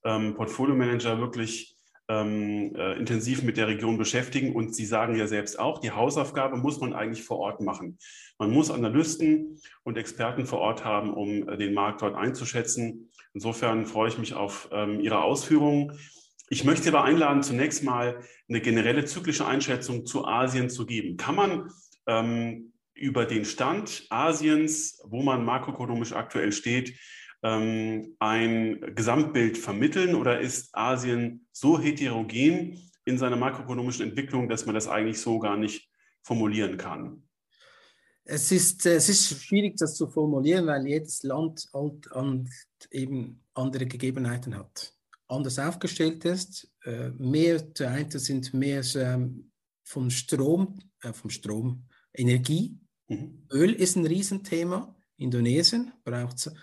[0.04, 1.76] ähm, Portfolio-Manager wirklich
[2.08, 4.54] ähm, äh, intensiv mit der Region beschäftigen.
[4.54, 7.98] Und Sie sagen ja selbst auch, die Hausaufgabe muss man eigentlich vor Ort machen.
[8.38, 13.10] Man muss Analysten und Experten vor Ort haben, um äh, den Markt dort einzuschätzen.
[13.34, 15.98] Insofern freue ich mich auf ähm, Ihre Ausführungen.
[16.48, 21.16] Ich möchte aber einladen, zunächst mal eine generelle zyklische Einschätzung zu Asien zu geben.
[21.16, 21.70] Kann man
[22.06, 26.94] ähm, über den Stand Asiens, wo man makroökonomisch aktuell steht,
[27.42, 34.74] ähm, ein Gesamtbild vermitteln oder ist Asien so heterogen in seiner makroökonomischen Entwicklung, dass man
[34.74, 35.88] das eigentlich so gar nicht
[36.22, 37.22] formulieren kann?
[38.24, 42.48] Es ist, es ist schwierig, das zu formulieren, weil jedes Land halt an,
[42.92, 44.94] eben andere Gegebenheiten hat.
[45.26, 49.50] Anders aufgestellt ist, äh, mehr, der eine sind mehr ähm,
[49.82, 52.78] vom Strom, äh, vom Strom, Energie.
[53.08, 53.46] Mhm.
[53.50, 54.94] Öl ist ein Riesenthema.
[55.16, 56.54] Indonesien braucht es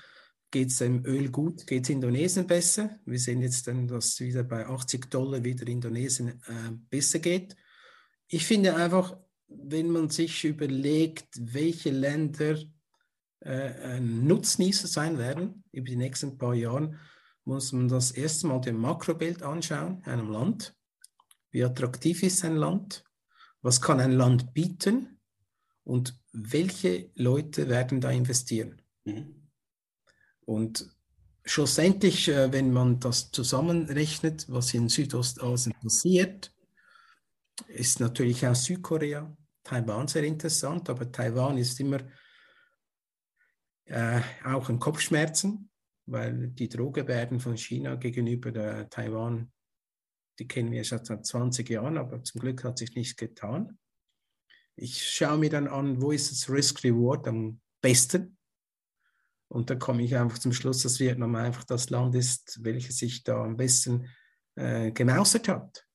[0.51, 1.67] Geht es dem Öl gut?
[1.67, 2.99] Geht es Indonesien besser?
[3.05, 7.55] Wir sehen jetzt dann, dass wieder bei 80 Dollar wieder Indonesien äh, besser geht.
[8.27, 12.57] Ich finde einfach, wenn man sich überlegt, welche Länder
[13.41, 16.97] äh, Nutznießer sein werden über die nächsten paar Jahre,
[17.45, 20.75] muss man das erste Mal dem Makrobild anschauen, einem Land.
[21.51, 23.03] Wie attraktiv ist ein Land?
[23.62, 25.19] Was kann ein Land bieten?
[25.83, 28.81] Und welche Leute werden da investieren?
[29.05, 29.38] Mhm.
[30.49, 30.89] Und
[31.45, 36.51] schlussendlich, äh, wenn man das zusammenrechnet, was in Südostasien passiert,
[37.67, 41.99] ist natürlich auch Südkorea, Taiwan sehr interessant, aber Taiwan ist immer
[43.85, 45.69] äh, auch an Kopfschmerzen,
[46.07, 49.51] weil die Drohgebärden von China gegenüber der Taiwan,
[50.39, 53.77] die kennen wir schon seit 20 Jahren, aber zum Glück hat sich nichts getan.
[54.75, 58.38] Ich schaue mir dann an, wo ist das Risk-Reward am besten.
[59.49, 63.23] Und da komme ich einfach zum Schluss, dass Vietnam einfach das Land ist, welches sich
[63.23, 64.07] da am besten
[64.55, 65.85] äh, gemausert hat.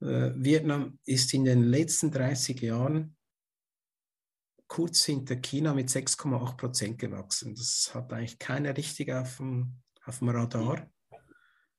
[0.00, 3.16] Äh, Vietnam ist in den letzten 30 Jahren
[4.68, 7.54] kurz hinter China mit 6,8 Prozent gewachsen.
[7.54, 10.88] Das hat eigentlich keiner richtig auf dem, auf dem Radar.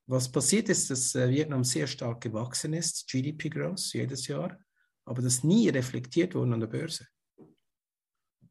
[0.07, 4.59] Was passiert ist, dass äh, Vietnam sehr stark gewachsen ist, GDP Growth jedes Jahr,
[5.05, 7.07] aber das nie reflektiert wurde an der Börse.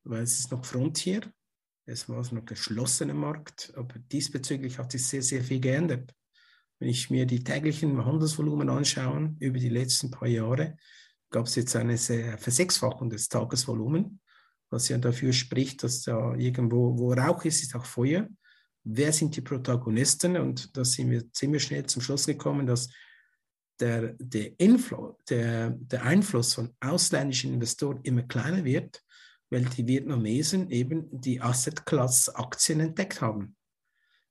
[0.05, 1.21] Weil es ist noch Frontier,
[1.91, 6.15] es war noch geschlossener Markt, aber diesbezüglich hat sich sehr, sehr viel geändert.
[6.79, 10.77] Wenn ich mir die täglichen Handelsvolumen anschaue über die letzten paar Jahre,
[11.31, 14.11] gab es jetzt eine Versechsfachung des Tagesvolumens
[14.71, 18.29] was ja dafür spricht, dass da irgendwo, wo Rauch ist, ist auch Feuer.
[18.85, 20.37] Wer sind die Protagonisten?
[20.37, 22.89] Und da sind wir ziemlich schnell zum Schluss gekommen, dass
[23.81, 29.03] der, der, Inflow, der, der Einfluss von ausländischen Investoren immer kleiner wird,
[29.51, 33.57] weil die Vietnamesen eben die Asset-Class-Aktien entdeckt haben.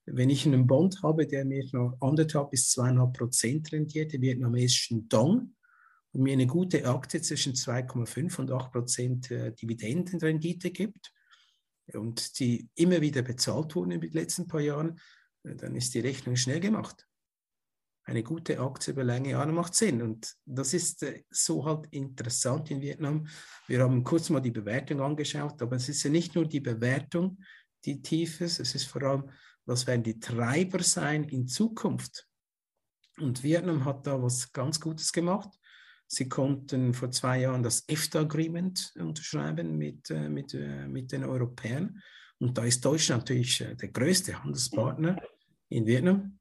[0.05, 5.07] Wenn ich einen Bond habe, der mir noch anderthalb bis zweieinhalb Prozent rentiert, den vietnamesischen
[5.09, 5.55] Dong,
[6.11, 11.13] und mir eine gute Aktie zwischen 2,5 und 8 Prozent äh, Dividendenrendite gibt
[11.93, 14.99] und die immer wieder bezahlt wurden in den letzten paar Jahren,
[15.43, 17.07] äh, dann ist die Rechnung schnell gemacht.
[18.09, 20.01] Eine gute Aktie über lange Jahre macht Sinn.
[20.01, 23.27] Und das ist äh, so halt interessant in Vietnam.
[23.67, 27.37] Wir haben kurz mal die Bewertung angeschaut, aber es ist ja nicht nur die Bewertung,
[27.85, 29.29] die tief ist, es ist vor allem,
[29.65, 32.27] was werden die Treiber sein in Zukunft.
[33.19, 35.49] Und Vietnam hat da was ganz Gutes gemacht.
[36.07, 42.01] Sie konnten vor zwei Jahren das EFTA-Agreement unterschreiben mit, äh, mit, äh, mit den Europäern.
[42.39, 45.21] Und da ist Deutschland natürlich der größte Handelspartner
[45.67, 46.38] in Vietnam.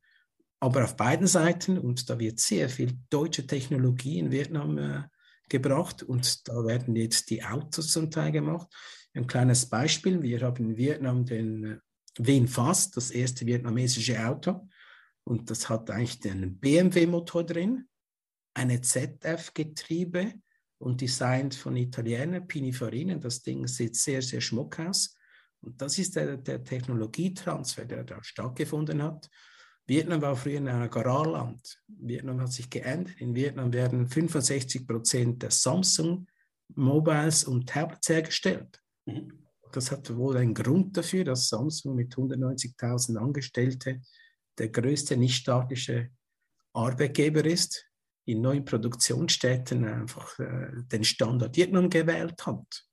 [0.60, 5.02] Aber auf beiden Seiten, und da wird sehr viel deutsche Technologie in Vietnam äh,
[5.48, 8.68] gebracht und da werden jetzt die Autos zum Teil gemacht.
[9.14, 11.80] Ein kleines Beispiel, wir haben in Vietnam den
[12.18, 14.68] Wien Fast, das erste vietnamesische Auto.
[15.24, 17.88] Und das hat eigentlich den BMW-Motor drin
[18.54, 20.34] eine ZF-Getriebe
[20.78, 23.16] und designt von Italienern, Pininfarina.
[23.16, 25.16] Das Ding sieht sehr, sehr schmuck aus.
[25.60, 29.28] Und das ist der, der Technologietransfer, der da stattgefunden hat.
[29.88, 31.82] Vietnam war früher ein Agrarland.
[31.88, 33.18] Vietnam hat sich geändert.
[33.20, 36.26] In Vietnam werden 65 Prozent der Samsung
[36.74, 38.82] Mobiles und Tablets hergestellt.
[39.06, 39.32] Mhm.
[39.72, 44.04] Das hat wohl einen Grund dafür, dass Samsung mit 190.000 Angestellten
[44.58, 46.10] der größte nichtstaatliche
[46.74, 47.86] Arbeitgeber ist
[48.26, 52.84] in neuen Produktionsstätten einfach äh, den Standard Vietnam gewählt hat.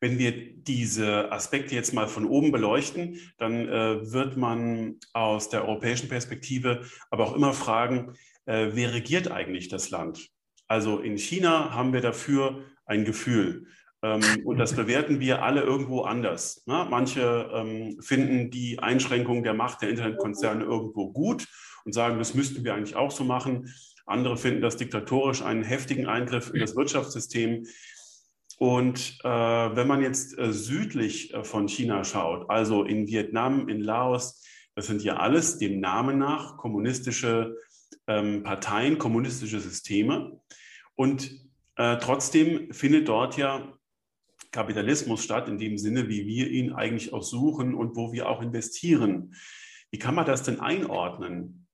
[0.00, 5.66] Wenn wir diese Aspekte jetzt mal von oben beleuchten, dann äh, wird man aus der
[5.66, 8.12] europäischen Perspektive aber auch immer fragen,
[8.44, 10.30] äh, wer regiert eigentlich das Land?
[10.68, 13.66] Also in China haben wir dafür ein Gefühl.
[14.02, 16.62] Ähm, und das bewerten wir alle irgendwo anders.
[16.66, 16.86] Ne?
[16.90, 21.46] Manche ähm, finden die Einschränkung der Macht der Internetkonzerne irgendwo gut
[21.84, 23.72] und sagen, das müssten wir eigentlich auch so machen.
[24.06, 27.66] Andere finden das diktatorisch einen heftigen Eingriff in das Wirtschaftssystem.
[28.58, 33.80] Und äh, wenn man jetzt äh, südlich äh, von China schaut, also in Vietnam, in
[33.80, 34.42] Laos,
[34.74, 37.56] das sind ja alles dem Namen nach kommunistische
[38.06, 40.40] ähm, Parteien, kommunistische Systeme.
[40.94, 41.30] Und
[41.76, 43.72] äh, trotzdem findet dort ja
[44.52, 48.40] Kapitalismus statt, in dem Sinne, wie wir ihn eigentlich auch suchen und wo wir auch
[48.40, 49.34] investieren.
[49.90, 51.66] Wie kann man das denn einordnen?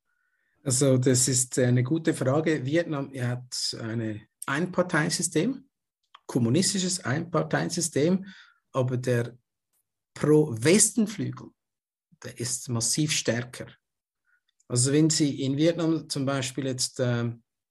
[0.64, 2.64] Also das ist eine gute Frage.
[2.64, 5.64] Vietnam hat ein Einparteisystem,
[6.26, 8.26] kommunistisches Einparteisystem,
[8.72, 9.36] aber der
[10.14, 11.48] Pro-Westen-Flügel,
[12.22, 13.66] der ist massiv stärker.
[14.68, 17.30] Also wenn Sie in Vietnam zum Beispiel jetzt äh,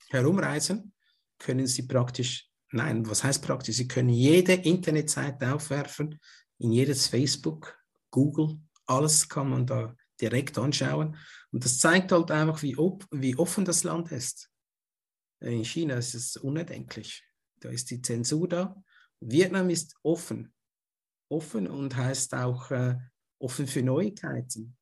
[0.09, 0.93] herumreisen,
[1.39, 3.77] können Sie praktisch, nein, was heißt praktisch?
[3.77, 6.19] Sie können jede Internetseite aufwerfen,
[6.59, 7.75] in jedes Facebook,
[8.11, 11.17] Google, alles kann man da direkt anschauen.
[11.51, 14.49] Und das zeigt halt einfach, wie, op wie offen das Land ist.
[15.39, 17.23] In China ist es unerdenklich.
[17.62, 18.84] Da ist die Zensur da.
[19.19, 20.54] Vietnam ist offen.
[21.30, 22.97] Offen und heißt auch äh,
[23.39, 24.76] offen für Neuigkeiten,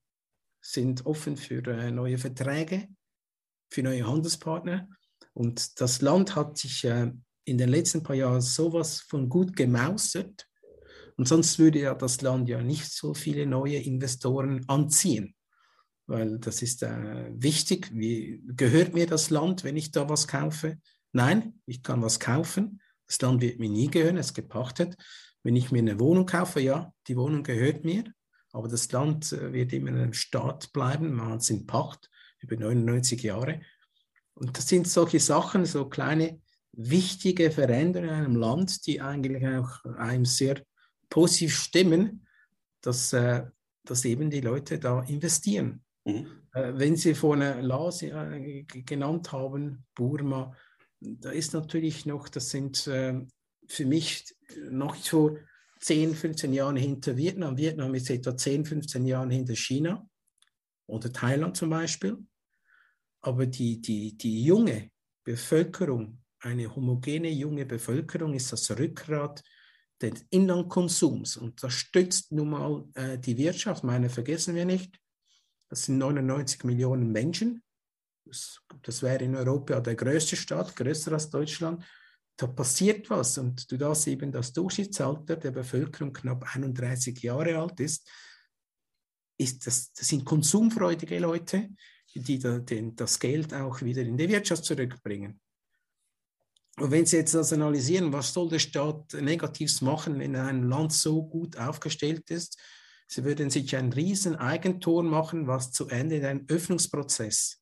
[0.61, 2.87] sind offen für äh, neue Verträge,
[3.69, 4.89] für neue Handelspartner.
[5.33, 7.11] Und das Land hat sich äh,
[7.43, 10.49] in den letzten paar Jahren sowas von gut gemausert,
[11.19, 15.35] und sonst würde ja das Land ja nicht so viele neue Investoren anziehen,
[16.07, 17.91] weil das ist äh, wichtig.
[17.93, 20.77] Wie gehört mir das Land, wenn ich da was kaufe?
[21.11, 22.81] Nein, ich kann was kaufen.
[23.07, 24.95] Das Land wird mir nie gehören, es ist gepachtet.
[25.43, 28.03] Wenn ich mir eine Wohnung kaufe, ja, die Wohnung gehört mir,
[28.51, 32.09] aber das Land äh, wird immer in einem Staat bleiben, man hat es in Pacht
[32.39, 33.61] über 99 Jahre.
[34.33, 36.41] Und das sind solche Sachen, so kleine
[36.71, 40.61] wichtige Veränderungen in einem Land, die eigentlich auch einem sehr
[41.09, 42.27] positiv stimmen,
[42.81, 43.45] dass, äh,
[43.83, 45.83] dass eben die Leute da investieren.
[46.05, 46.27] Mhm.
[46.53, 50.55] Äh, wenn Sie vorhin Laos äh, genannt haben, Burma,
[51.01, 53.19] da ist natürlich noch, das sind äh,
[53.67, 54.25] für mich
[54.69, 55.37] noch so
[55.79, 57.57] 10, 15 Jahre hinter Vietnam.
[57.57, 60.07] Vietnam ist etwa 10, 15 Jahre hinter China
[60.87, 62.17] oder Thailand zum Beispiel.
[63.21, 64.91] Aber die, die, die junge
[65.23, 69.43] Bevölkerung, eine homogene junge Bevölkerung ist das Rückgrat
[70.01, 73.83] des Inlandkonsums und das stützt nun mal äh, die Wirtschaft.
[73.83, 74.97] Meine vergessen wir nicht,
[75.67, 77.61] das sind 99 Millionen Menschen.
[78.29, 81.83] Das, das wäre in Europa der größte Staat, größer als Deutschland.
[82.37, 87.79] Da passiert was und du darfst eben das Durchschnittsalter der Bevölkerung knapp 31 Jahre alt
[87.79, 88.09] ist,
[89.37, 91.69] ist das, das sind konsumfreudige Leute,
[92.13, 95.39] die da, den, das Geld auch wieder in die Wirtschaft zurückbringen.
[96.77, 100.93] Und wenn Sie jetzt das analysieren, was soll der Staat Negatives machen, wenn ein Land
[100.93, 102.57] so gut aufgestellt ist,
[103.07, 107.58] Sie würden sich ein riesen Eigentor machen, was zu Ende in einem Öffnungsprozess.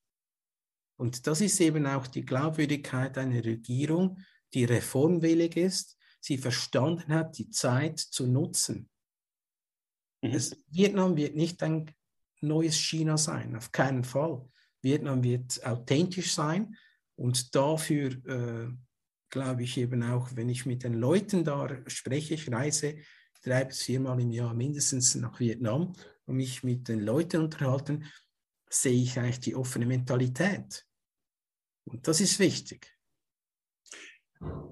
[0.97, 4.19] Und das ist eben auch die Glaubwürdigkeit einer Regierung,
[4.53, 8.89] die reformwillig ist, sie verstanden hat, die Zeit zu nutzen.
[10.21, 10.31] Mhm.
[10.31, 11.91] Es, Vietnam wird nicht ein
[12.41, 14.47] neues China sein, auf keinen Fall.
[14.81, 16.75] Vietnam wird authentisch sein
[17.15, 18.71] und dafür äh,
[19.29, 22.97] glaube ich eben auch, wenn ich mit den Leuten da spreche, ich reise
[23.43, 25.93] drei bis viermal im Jahr mindestens nach Vietnam
[26.25, 28.05] und mich mit den Leuten unterhalten,
[28.69, 30.86] sehe ich eigentlich die offene Mentalität.
[31.87, 32.93] Und das ist wichtig.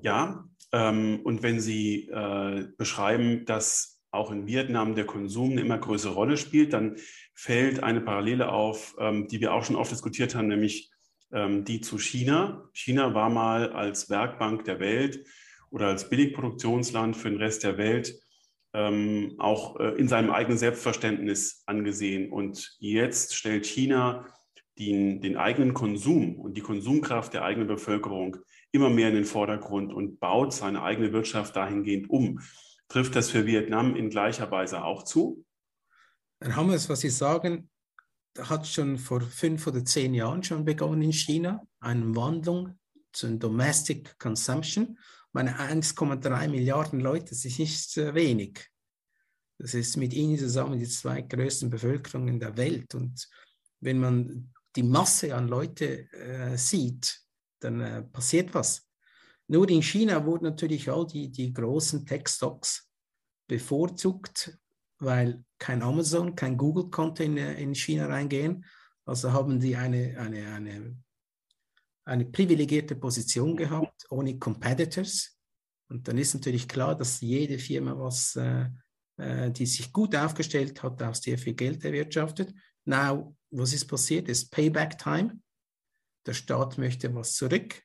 [0.02, 5.78] Ja, ähm, und wenn Sie äh, beschreiben, dass auch in Vietnam der Konsum eine immer
[5.78, 6.98] größere Rolle spielt, dann
[7.34, 10.92] fällt eine Parallele auf, ähm, die wir auch schon oft diskutiert haben, nämlich
[11.32, 12.70] ähm, die zu China.
[12.74, 15.26] China war mal als Werkbank der Welt
[15.70, 18.14] oder als Billigproduktionsland für den Rest der Welt
[18.74, 22.32] ähm, auch äh, in seinem eigenen Selbstverständnis angesehen.
[22.32, 24.28] Und jetzt stellt China
[24.78, 28.38] den, den eigenen Konsum und die Konsumkraft der eigenen Bevölkerung
[28.72, 32.40] immer mehr in den Vordergrund und baut seine eigene Wirtschaft dahingehend um.
[32.88, 35.46] Trifft das für Vietnam in gleicher Weise auch zu?
[36.40, 37.70] Dann haben wir es, was Sie sagen,
[38.38, 42.78] hat schon vor fünf oder zehn Jahren schon begonnen in China, eine Wandlung
[43.14, 44.98] zu Domestic Consumption
[45.36, 48.72] meine 1,3 Milliarden Leute, das ist nicht wenig.
[49.58, 52.96] Das ist mit ihnen zusammen die zweitgrößten Bevölkerungen der Welt.
[52.96, 53.28] Und
[53.82, 57.22] wenn man die Masse an Leute äh, sieht,
[57.60, 58.88] dann äh, passiert was.
[59.48, 62.90] Nur in China wurden natürlich all die, die großen Tech-Stocks
[63.48, 64.58] bevorzugt,
[65.00, 68.66] weil kein Amazon, kein Google konnte in, äh, in China reingehen.
[69.06, 70.98] Also haben die eine, eine, eine
[72.06, 75.38] eine privilegierte Position gehabt, ohne Competitors.
[75.90, 78.70] Und dann ist natürlich klar, dass jede Firma, was, äh,
[79.18, 82.54] äh, die sich gut aufgestellt hat, auch sehr viel Geld erwirtschaftet.
[82.86, 84.28] Now, was ist passiert?
[84.28, 85.40] Ist Payback Time.
[86.26, 87.82] Der Staat möchte was zurück,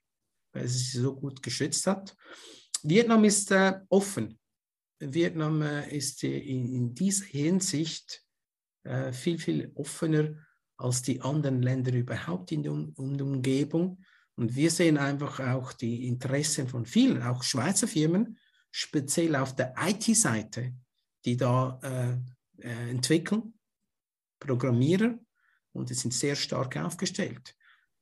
[0.52, 2.16] weil es sich so gut geschützt hat.
[2.82, 4.38] Vietnam ist äh, offen.
[4.98, 8.22] Vietnam äh, ist in, in, dieser Hinsicht
[8.84, 10.34] äh, viel, viel offener
[10.76, 14.02] als die anderen Länder überhaupt in der, um, der Umgebung.
[14.36, 18.38] Und wir sehen einfach auch die Interessen von vielen, auch Schweizer Firmen,
[18.70, 20.74] speziell auf der IT-Seite,
[21.24, 23.54] die da äh, äh, entwickeln,
[24.38, 25.26] programmieren
[25.72, 27.56] und die sind sehr stark aufgestellt.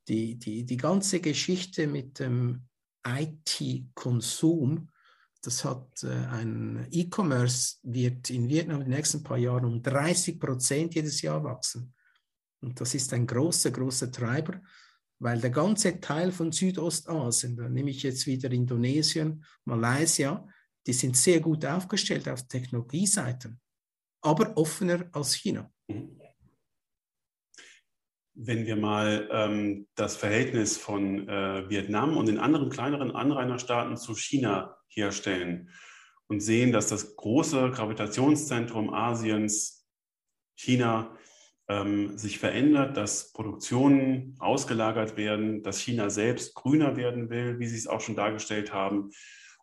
[0.08, 2.66] Die, die, die ganze Geschichte mit dem
[3.06, 4.88] IT-Konsum,
[5.42, 10.40] das hat äh, ein E-Commerce, wird in Vietnam in den nächsten paar Jahren um 30
[10.40, 11.94] Prozent jedes Jahr wachsen.
[12.60, 14.60] Und das ist ein großer, großer Treiber
[15.18, 20.46] weil der ganze Teil von Südostasien, da nehme ich jetzt wieder Indonesien, Malaysia,
[20.86, 23.60] die sind sehr gut aufgestellt auf Technologieseiten,
[24.22, 25.70] aber offener als China.
[28.40, 34.14] Wenn wir mal ähm, das Verhältnis von äh, Vietnam und den anderen kleineren Anrainerstaaten zu
[34.14, 35.70] China herstellen
[36.28, 39.88] und sehen, dass das große Gravitationszentrum Asiens,
[40.54, 41.16] China,
[41.68, 47.76] ähm, sich verändert, dass Produktionen ausgelagert werden, dass China selbst grüner werden will, wie Sie
[47.76, 49.10] es auch schon dargestellt haben.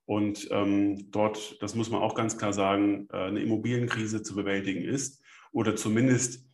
[0.05, 4.83] Und ähm, dort, das muss man auch ganz klar sagen, äh, eine Immobilienkrise zu bewältigen
[4.83, 6.44] ist oder zumindest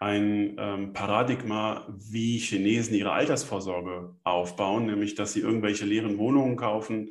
[0.00, 7.10] ein ähm, Paradigma, wie Chinesen ihre Altersvorsorge aufbauen, nämlich dass sie irgendwelche leeren Wohnungen kaufen,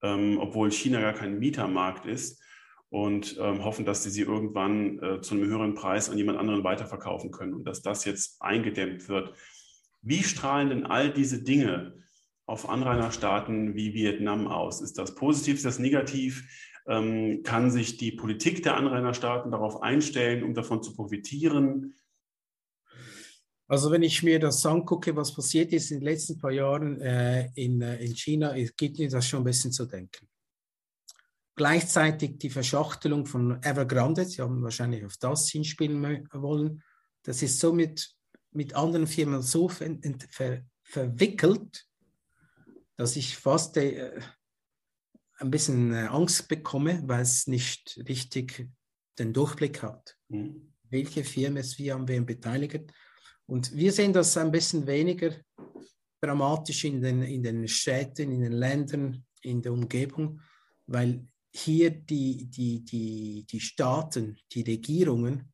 [0.00, 2.40] ähm, obwohl China gar kein Mietermarkt ist
[2.88, 6.62] und ähm, hoffen, dass sie sie irgendwann äh, zu einem höheren Preis an jemand anderen
[6.62, 9.34] weiterverkaufen können und dass das jetzt eingedämmt wird.
[10.00, 11.96] Wie strahlen denn all diese Dinge
[12.46, 14.80] auf Anrainerstaaten wie Vietnam aus?
[14.80, 16.48] Ist das positiv, ist das negativ?
[16.86, 21.96] Ähm, kann sich die Politik der Anrainerstaaten darauf einstellen, um davon zu profitieren?
[23.70, 27.52] Also wenn ich mir das angucke, was passiert ist in den letzten paar Jahren äh,
[27.54, 30.28] in, äh, in China, gibt mir das schon ein bisschen zu denken.
[31.54, 36.82] Gleichzeitig die Verschachtelung von Evergrande, Sie haben wahrscheinlich auf das hinspielen wollen,
[37.22, 38.12] das ist somit
[38.50, 39.96] mit anderen Firmen so ver
[40.30, 41.86] ver verwickelt,
[42.96, 44.20] dass ich fast äh,
[45.38, 48.68] ein bisschen äh, Angst bekomme, weil es nicht richtig
[49.20, 50.72] den Durchblick hat, mhm.
[50.88, 52.92] welche Firmen es wie an wem beteiligt.
[53.50, 55.32] Und wir sehen das ein bisschen weniger
[56.22, 60.40] dramatisch in den, in den Städten, in den Ländern, in der Umgebung,
[60.86, 65.52] weil hier die, die, die, die Staaten, die Regierungen,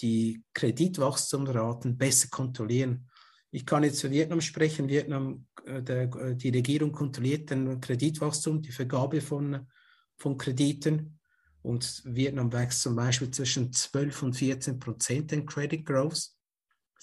[0.00, 3.08] die Kreditwachstumsraten besser kontrollieren.
[3.52, 4.88] Ich kann jetzt für Vietnam sprechen.
[4.88, 9.68] Vietnam, äh, der, äh, die Regierung kontrolliert den Kreditwachstum, die Vergabe von,
[10.16, 11.20] von Krediten.
[11.62, 16.33] Und Vietnam wächst zum Beispiel zwischen 12 und 14 Prozent in Credit Growth.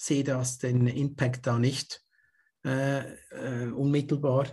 [0.02, 2.04] Sehe das den Impact da nicht
[2.64, 4.48] äh, äh, unmittelbar.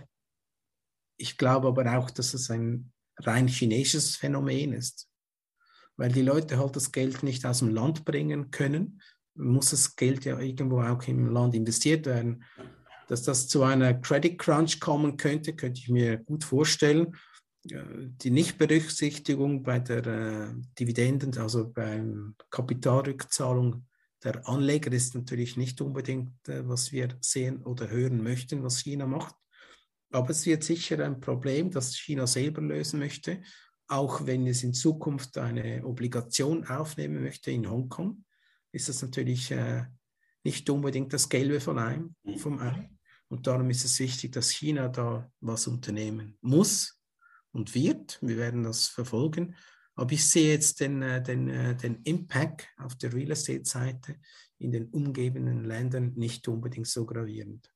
[1.16, 5.10] Ich glaube aber auch, dass es ein rein chinesisches Phänomen ist,
[5.96, 9.02] weil die Leute halt das Geld nicht aus dem Land bringen können,
[9.34, 12.44] muss das Geld ja irgendwo auch im Land investiert werden.
[13.08, 17.16] Dass das zu einer Credit Crunch kommen könnte, könnte ich mir gut vorstellen.
[17.64, 23.84] Die Nichtberücksichtigung bei der äh, Dividenden, also beim Kapitalrückzahlung
[24.22, 29.06] der Anleger ist natürlich nicht unbedingt, äh, was wir sehen oder hören möchten, was China
[29.06, 29.34] macht.
[30.12, 33.42] Aber es wird sicher ein Problem, das China selber lösen möchte,
[33.86, 38.24] auch wenn es in Zukunft eine Obligation aufnehmen möchte in Hongkong,
[38.72, 39.84] ist das natürlich äh,
[40.44, 42.38] nicht unbedingt das Gelbe von einem, mhm.
[42.38, 42.90] vom Ei.
[43.28, 47.00] Und darum ist es wichtig, dass China da was unternehmen muss
[47.52, 48.18] und wird.
[48.20, 49.56] Wir werden das verfolgen.
[50.00, 54.16] Aber ich sehe jetzt den, äh, den, äh, den Impact auf der Real Estate-Seite
[54.58, 57.70] in den umgebenden Ländern nicht unbedingt so gravierend.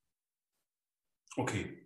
[1.37, 1.85] Okay,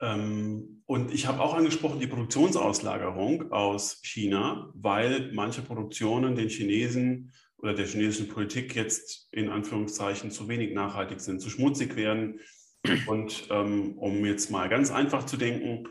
[0.00, 7.32] ähm, und ich habe auch angesprochen die Produktionsauslagerung aus China, weil manche Produktionen den Chinesen
[7.56, 12.40] oder der chinesischen Politik jetzt in Anführungszeichen zu wenig nachhaltig sind, zu schmutzig werden.
[13.06, 15.88] Und ähm, um jetzt mal ganz einfach zu denken,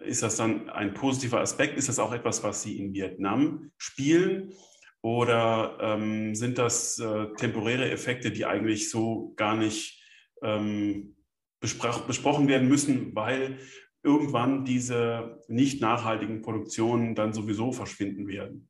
[0.00, 1.78] ist das dann ein positiver Aspekt?
[1.78, 4.52] Ist das auch etwas, was Sie in Vietnam spielen?
[5.00, 10.02] Oder ähm, sind das äh, temporäre Effekte, die eigentlich so gar nicht
[10.42, 11.16] ähm,
[11.60, 13.58] besprochen werden müssen, weil
[14.04, 18.68] irgendwann diese nicht nachhaltigen Produktionen dann sowieso verschwinden werden?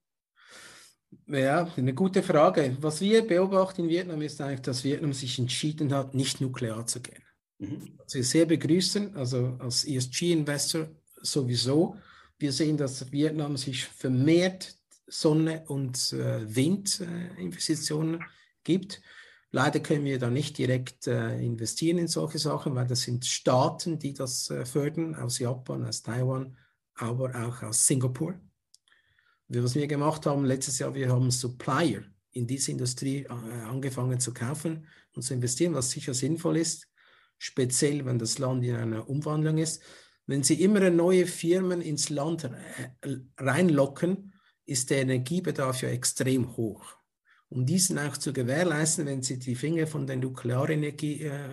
[1.27, 2.77] Ja, eine gute Frage.
[2.81, 7.01] Was wir beobachten in Vietnam ist eigentlich, dass Vietnam sich entschieden hat, nicht nuklear zu
[7.01, 7.23] gehen.
[7.59, 7.99] Mhm.
[7.99, 10.89] Was wir sehr begrüßen, also als ESG-Investor
[11.23, 11.97] sowieso.
[12.39, 14.77] Wir sehen, dass Vietnam sich vermehrt
[15.07, 18.25] Sonne- und äh, Windinvestitionen äh,
[18.65, 19.01] gibt.
[19.55, 24.01] Leider können wir da nicht direkt äh, investieren in solche Sachen, weil das sind Staaten,
[24.01, 26.57] die das äh, fördern, aus Japan, aus Taiwan,
[26.97, 28.35] aber auch aus Singapur.
[29.47, 32.03] Was wir gemacht haben letztes Jahr, wir haben Supplier
[32.33, 36.89] in diese Industrie äh, angefangen zu kaufen und zu investieren, was sicher sinnvoll ist,
[37.39, 39.81] speziell wenn das Land in einer Umwandlung ist.
[40.27, 42.51] Wenn Sie immer neue Firmen ins Land
[43.37, 44.35] reinlocken,
[44.67, 47.04] ist der Energiebedarf ja extrem hoch.
[47.49, 51.51] Um diesen auch zu gewährleisten, wenn Sie die Finger von der Nuklearenergie äh,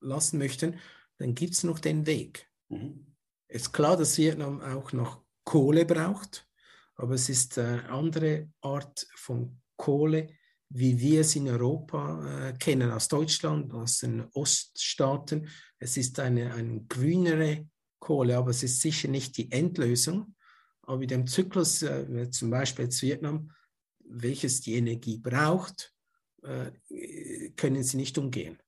[0.00, 0.78] lassen möchten,
[1.18, 2.48] dann gibt es noch den Weg.
[2.68, 3.06] Mhm.
[3.48, 6.48] Ist klar, dass Vietnam auch noch Kohle braucht,
[6.96, 10.28] aber es ist eine andere Art von Kohle,
[10.70, 15.48] wie wir es in Europa äh, kennen, aus Deutschland, aus den Oststaaten.
[15.78, 17.68] Es ist eine, eine grünere
[18.00, 20.34] Kohle, aber es ist sicher nicht die Endlösung.
[20.82, 23.50] Aber mit dem Zyklus, äh, zum Beispiel jetzt Vietnam,
[24.22, 25.94] welches die Energie braucht,
[26.42, 26.70] äh,
[27.56, 28.58] können sie nicht umgehen.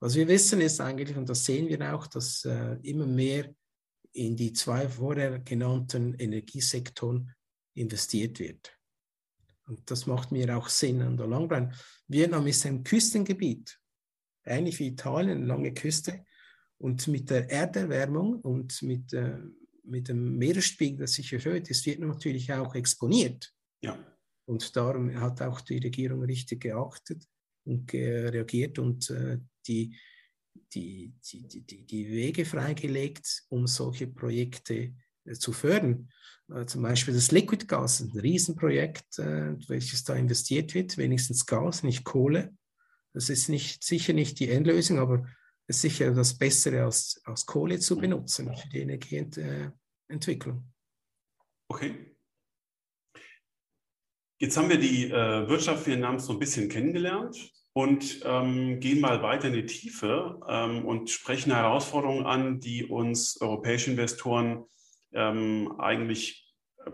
[0.00, 3.54] Was wir wissen ist eigentlich, und das sehen wir auch, dass äh, immer mehr
[4.12, 7.32] in die zwei vorher genannten Energiesektoren
[7.74, 8.72] investiert wird.
[9.66, 11.72] Und das macht mir auch Sinn an der Langrun.
[12.08, 13.78] Vietnam ist ein Küstengebiet,
[14.44, 16.24] ähnlich wie Italien, lange Küste.
[16.78, 19.38] Und mit der Erderwärmung und mit, äh,
[19.84, 23.52] mit dem Meeresspiegel, das sich erhöht, ist Vietnam natürlich auch exponiert.
[23.82, 23.98] Ja.
[24.46, 27.24] Und darum hat auch die Regierung richtig geachtet
[27.64, 29.96] und reagiert und äh, die,
[30.72, 36.10] die, die, die, die Wege freigelegt, um solche Projekte äh, zu fördern.
[36.52, 41.82] Äh, zum Beispiel das Liquid Gas, ein Riesenprojekt, äh, welches da investiert wird, wenigstens Gas,
[41.82, 42.54] nicht Kohle.
[43.12, 45.26] Das ist nicht, sicher nicht die Endlösung, aber
[45.66, 50.72] es ist sicher das Bessere als, als Kohle zu benutzen für die Energieentwicklung.
[51.68, 52.09] Okay.
[54.42, 59.22] Jetzt haben wir die äh, Wirtschaft Vietnams so ein bisschen kennengelernt und ähm, gehen mal
[59.22, 64.64] weiter in die Tiefe ähm, und sprechen Herausforderungen an, die uns europäische Investoren
[65.12, 66.54] ähm, eigentlich
[66.86, 66.90] äh,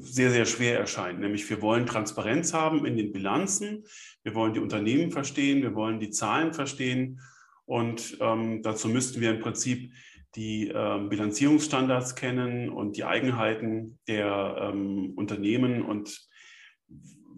[0.00, 1.20] sehr, sehr schwer erscheinen.
[1.20, 3.84] Nämlich wir wollen Transparenz haben in den Bilanzen,
[4.24, 7.20] wir wollen die Unternehmen verstehen, wir wollen die Zahlen verstehen
[7.64, 9.92] und ähm, dazu müssten wir im Prinzip
[10.34, 16.26] die ähm, Bilanzierungsstandards kennen und die Eigenheiten der ähm, Unternehmen und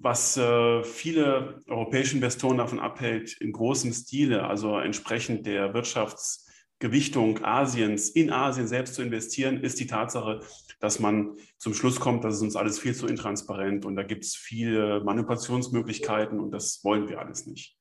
[0.00, 8.10] was äh, viele europäische Investoren davon abhält, in großem Stile, also entsprechend der Wirtschaftsgewichtung Asiens,
[8.10, 10.40] in Asien selbst zu investieren, ist die Tatsache,
[10.80, 14.24] dass man zum Schluss kommt, dass es uns alles viel zu intransparent und da gibt
[14.24, 17.76] es viele Manipulationsmöglichkeiten und das wollen wir alles nicht.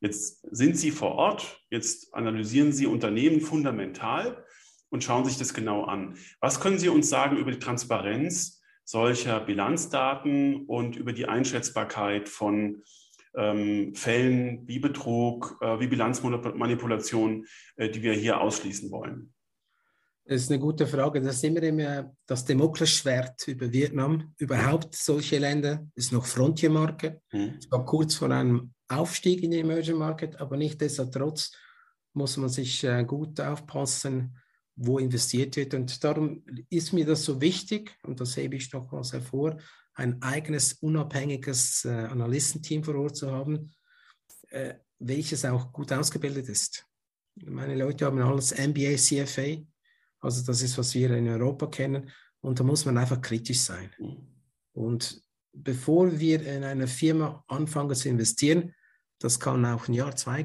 [0.00, 4.44] Jetzt sind Sie vor Ort, jetzt analysieren Sie Unternehmen fundamental
[4.90, 6.16] und schauen sich das genau an.
[6.40, 12.82] Was können Sie uns sagen über die Transparenz solcher Bilanzdaten und über die Einschätzbarkeit von
[13.34, 19.32] ähm, Fällen wie Betrug, äh, wie Bilanzmanipulation, äh, die wir hier ausschließen wollen?
[20.24, 21.20] Das ist eine gute Frage.
[21.20, 24.34] Das ist immer, immer das Damoklesschwert über Vietnam.
[24.38, 27.20] Überhaupt solche Länder ist noch Frontiermarke.
[27.30, 27.54] Hm.
[27.58, 31.52] Es war kurz vor einem Aufstieg in den Emerging Market, aber nicht destotrotz
[32.14, 34.36] muss man sich äh, gut aufpassen,
[34.76, 35.74] wo investiert wird.
[35.74, 39.58] Und darum ist mir das so wichtig, und das hebe ich nochmals hervor,
[39.94, 43.70] ein eigenes unabhängiges äh, Analystenteam vor Ort zu haben,
[44.48, 46.86] äh, welches auch gut ausgebildet ist.
[47.44, 49.62] Meine Leute haben alles MBA, CFA,
[50.20, 52.10] also das ist, was wir in Europa kennen,
[52.40, 53.90] und da muss man einfach kritisch sein.
[54.72, 58.74] Und bevor wir in eine Firma anfangen zu investieren,
[59.18, 60.44] das kann auch ein Jahr, zwei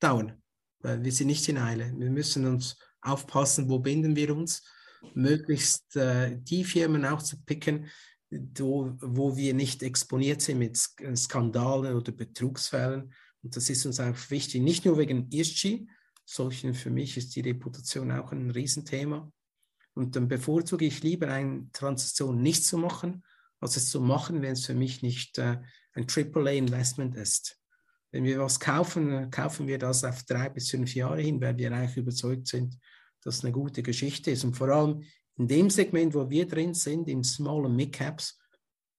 [0.00, 0.42] dauern,
[0.80, 1.92] weil wir sind nicht in Eile.
[1.96, 4.62] Wir müssen uns aufpassen, wo binden wir uns,
[5.14, 7.86] möglichst äh, die Firmen auch zu picken,
[8.30, 13.12] wo, wo wir nicht exponiert sind mit Skandalen oder Betrugsfällen.
[13.42, 15.86] Und das ist uns auch wichtig, nicht nur wegen ESG,
[16.24, 19.32] solchen für mich ist die Reputation auch ein Riesenthema.
[19.94, 23.24] Und dann bevorzuge ich lieber eine Transaktion nicht zu machen,
[23.60, 25.58] als es zu machen, wenn es für mich nicht äh,
[25.94, 27.57] ein AAA-Investment ist.
[28.10, 31.72] Wenn wir was kaufen, kaufen wir das auf drei bis fünf Jahre hin, weil wir
[31.72, 32.78] eigentlich überzeugt sind,
[33.22, 34.44] dass es eine gute Geschichte ist.
[34.44, 35.02] Und vor allem
[35.36, 38.38] in dem Segment, wo wir drin sind, im Small- und Mid-Caps,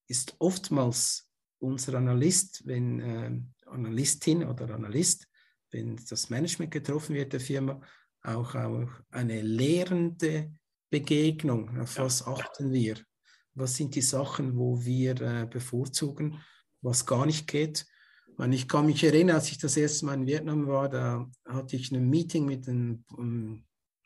[0.07, 1.29] ist oftmals
[1.59, 5.27] unser Analyst, wenn äh, Analystin oder Analyst,
[5.71, 7.81] wenn das Management getroffen wird der Firma,
[8.23, 10.51] auch, auch eine lehrende
[10.89, 11.79] Begegnung.
[11.79, 12.97] Auf was achten wir?
[13.53, 16.41] Was sind die Sachen, wo wir äh, bevorzugen,
[16.81, 17.85] was gar nicht geht?
[18.39, 21.75] Und ich kann mich erinnern, als ich das erste Mal in Vietnam war, da hatte
[21.75, 23.03] ich ein Meeting mit dem,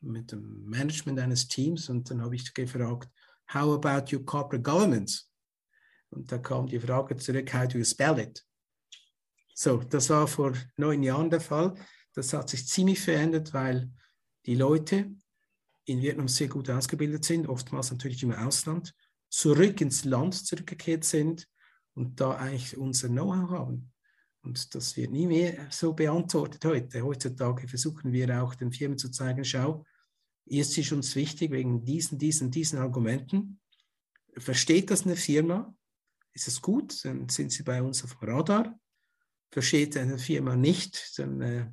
[0.02, 3.10] mit dem Management eines Teams und dann habe ich gefragt,
[3.54, 5.26] how about your corporate governance?
[6.10, 8.44] Und da kam die Frage zurück, how do you spell it?
[9.54, 11.76] So, das war vor neun Jahren der Fall.
[12.16, 13.92] Das hat sich ziemlich verändert, weil
[14.48, 15.12] die Leute
[15.86, 18.96] in Vietnam sehr gut ausgebildet sind, oftmals natürlich im Ausland,
[19.30, 21.48] zurück ins Land zurückgekehrt sind
[21.94, 23.93] und da eigentlich unser Know-how haben.
[24.44, 27.02] Und das wird nie mehr so beantwortet heute.
[27.02, 29.86] Heutzutage versuchen wir auch den Firmen zu zeigen, schau,
[30.46, 33.62] ist es uns wichtig wegen diesen, diesen, diesen Argumenten.
[34.36, 35.74] Versteht das eine Firma?
[36.34, 37.06] Ist es gut?
[37.06, 38.80] Dann sind sie bei uns auf dem Radar.
[39.52, 41.72] Versteht eine Firma nicht, dann äh,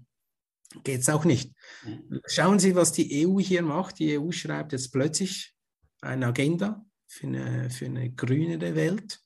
[0.84, 1.52] geht es auch nicht.
[1.84, 2.20] Mhm.
[2.26, 3.98] Schauen Sie, was die EU hier macht.
[3.98, 5.54] Die EU schreibt jetzt plötzlich
[6.02, 9.20] eine Agenda für eine, für eine grünere Welt.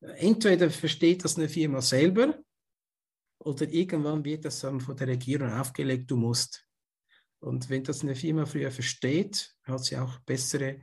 [0.00, 2.38] Entweder versteht das eine Firma selber
[3.38, 6.66] oder irgendwann wird das dann von der Regierung aufgelegt, du musst.
[7.40, 10.80] Und wenn das eine Firma früher versteht, hat sie auch bessere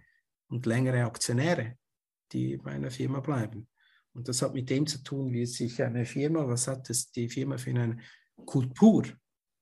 [0.48, 1.78] und längere Aktionäre,
[2.32, 3.68] die bei einer Firma bleiben.
[4.14, 7.28] Und das hat mit dem zu tun, wie sich eine Firma, was hat das die
[7.28, 7.98] Firma für eine
[8.46, 9.06] Kultur?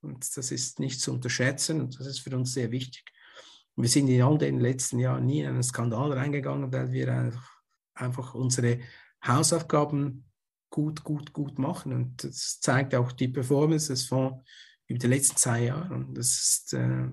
[0.01, 3.03] Und das ist nicht zu unterschätzen und das ist für uns sehr wichtig.
[3.75, 7.31] Wir sind in all den letzten Jahren nie in einen Skandal reingegangen, weil wir
[7.93, 8.79] einfach unsere
[9.23, 10.25] Hausaufgaben
[10.71, 11.93] gut, gut, gut machen.
[11.93, 14.43] Und das zeigt auch die Performance des Fonds
[14.87, 15.93] über die letzten zwei Jahre.
[15.93, 17.09] Und das ist, äh,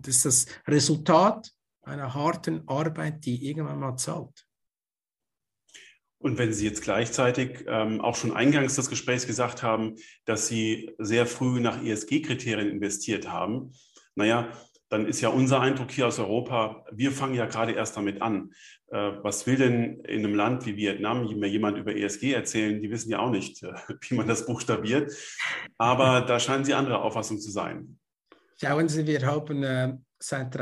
[0.00, 1.50] das ist das Resultat
[1.82, 4.44] einer harten Arbeit, die irgendwann mal zahlt.
[6.20, 9.94] Und wenn Sie jetzt gleichzeitig ähm, auch schon eingangs des Gesprächs gesagt haben,
[10.24, 13.72] dass Sie sehr früh nach ESG-Kriterien investiert haben,
[14.16, 14.52] naja,
[14.88, 18.52] dann ist ja unser Eindruck hier aus Europa, wir fangen ja gerade erst damit an.
[18.90, 22.80] Äh, was will denn in einem Land wie Vietnam mir jemand über ESG erzählen?
[22.80, 23.74] Die wissen ja auch nicht, äh,
[24.08, 25.12] wie man das buchstabiert.
[25.76, 27.98] Aber da scheinen Sie andere Auffassung zu sein.
[28.60, 30.54] Schauen Sie, wir haben äh, seit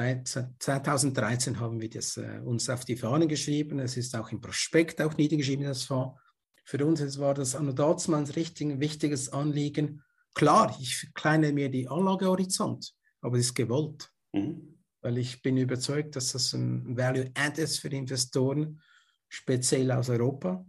[0.59, 3.79] 2013 haben wir das uns auf die Fahne geschrieben.
[3.79, 6.21] Es ist auch im Prospekt auch niedergeschrieben, das Fonds.
[6.65, 10.03] Für uns war das an richtig ein wichtiges Anliegen.
[10.35, 14.11] Klar, ich verkleine mir die Anlagehorizont, aber es ist gewollt.
[14.33, 14.76] Mhm.
[15.07, 18.83] Weil ich bin überzeugt, dass das ein Value-Add ist für Investoren,
[19.29, 20.67] speziell aus Europa.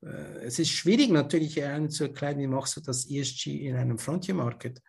[0.00, 1.52] Äh, es ist schwierig natürlich
[1.90, 4.80] zu erklären, wie machst du das ESG in einem Frontier-Market.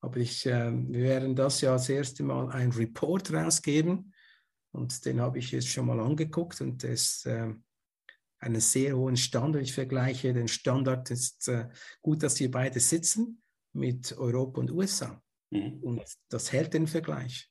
[0.00, 4.12] Aber ich, äh, wir werden das ja das erste Mal ein Report rausgeben
[4.72, 7.50] und den habe ich jetzt schon mal angeguckt und der ist äh,
[8.40, 9.62] einen sehr hohen Standard.
[9.62, 11.70] Ich vergleiche den Standard, ist äh,
[12.02, 13.40] gut, dass wir beide sitzen
[13.72, 15.22] mit Europa und USA.
[15.48, 15.78] Mhm.
[15.80, 17.50] Und das hält den Vergleich.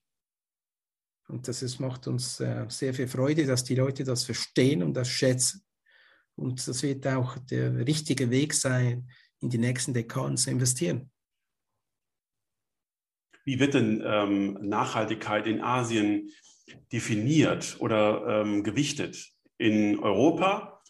[1.27, 4.93] Und das ist, macht uns äh, sehr viel Freude, dass die Leute das verstehen und
[4.93, 5.63] das schätzen.
[6.35, 9.09] Und das wird auch der richtige Weg sein,
[9.39, 11.11] in die nächsten Dekaden zu investieren.
[13.45, 16.31] Wie wird denn ähm, Nachhaltigkeit in Asien
[16.91, 19.31] definiert oder ähm, gewichtet?
[19.57, 20.81] In Europa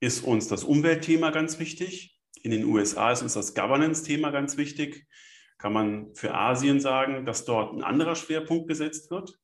[0.00, 2.18] ist uns das Umweltthema ganz wichtig.
[2.42, 5.06] In den USA ist uns das Governance-Thema ganz wichtig.
[5.58, 9.36] Kann man für Asien sagen, dass dort ein anderer Schwerpunkt gesetzt wird?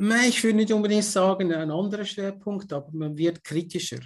[0.00, 3.98] Ich würde nicht unbedingt sagen, ein anderer Schwerpunkt, aber man wird kritischer.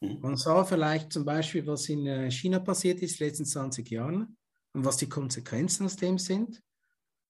[0.00, 0.20] Mhm.
[0.20, 3.90] Man sah vielleicht zum Beispiel, was in äh, China passiert ist in den letzten 20
[3.90, 4.38] Jahren
[4.72, 6.62] und was die Konsequenzen aus dem sind.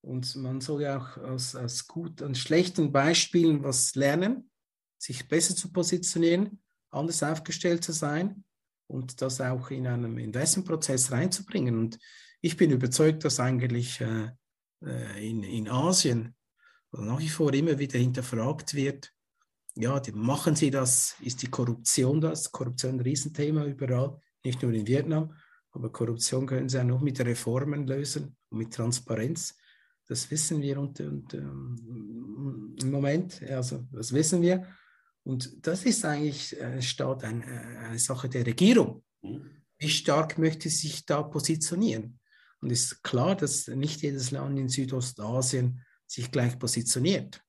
[0.01, 4.49] Und man soll ja auch aus, aus gut und schlechten Beispielen was lernen,
[4.97, 8.45] sich besser zu positionieren, anders aufgestellt zu sein
[8.87, 11.77] und das auch in einem Investmentprozess reinzubringen.
[11.77, 11.99] Und
[12.41, 14.31] ich bin überzeugt, dass eigentlich äh,
[14.85, 16.37] äh in, in Asien
[17.03, 19.13] nach wie vor immer wieder hinterfragt wird,
[19.77, 22.53] ja, machen sie das, ist die Korruption das?
[22.53, 25.35] Korruption ein Riesenthema überall, nicht nur in Vietnam.
[25.73, 29.57] Aber Korruption können sie auch noch mit Reformen lösen und mit Transparenz.
[30.07, 34.65] Das wissen wir und, und ähm, im Moment, also das wissen wir.
[35.25, 39.03] Und das ist eigentlich äh, Staat ein, äh, eine Sache der Regierung.
[39.23, 39.51] Mhm.
[39.79, 42.21] Wie stark möchte sich da positionieren?
[42.61, 47.43] Und es ist klar, dass nicht jedes Land in Südostasien sich gleich positioniert.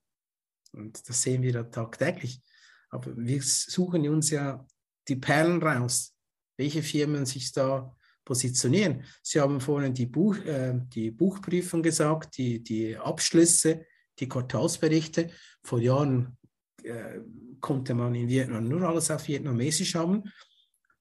[0.71, 2.41] Und das sehen wir da tagtäglich.
[2.89, 4.65] Aber wir suchen uns ja
[5.07, 6.15] die Perlen raus,
[6.57, 9.03] welche Firmen sich da positionieren.
[9.21, 13.85] Sie haben vorhin die, Buch, äh, die Buchprüfung gesagt, die, die Abschlüsse,
[14.19, 15.29] die Quartalsberichte.
[15.63, 16.37] Vor Jahren
[16.83, 17.19] äh,
[17.61, 20.23] konnte man in Vietnam nur alles auf Vietnamesisch haben.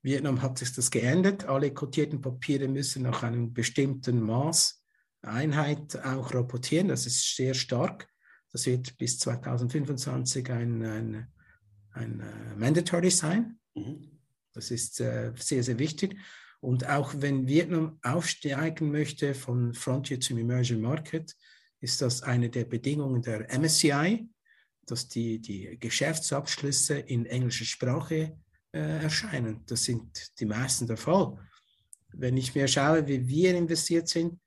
[0.03, 1.47] Vietnam hat sich das geändert.
[1.47, 4.84] Alle kotierten Papiere müssen nach einem bestimmten Maß
[5.25, 6.89] Einheit auch rapportieren.
[6.89, 8.09] Das ist sehr stark.
[8.53, 11.27] Das wird bis 2025 ein, ein,
[11.93, 13.59] ein uh, Mandatory sein.
[13.75, 14.21] Mhm.
[14.53, 16.17] Das ist äh, sehr, sehr wichtig.
[16.61, 21.35] Und auch wenn Vietnam aufsteigen möchte von Frontier zum Emerging Market,
[21.81, 24.29] ist das eine der Bedingungen der MSCI,
[24.87, 28.39] dass die, die Geschäftsabschlüsse in englischer Sprache
[28.73, 29.63] äh, erscheinen.
[29.67, 31.37] Das sind die meisten der Fall.
[32.13, 34.44] Wenn ich mir schaue, wie wir investiert sind, äh,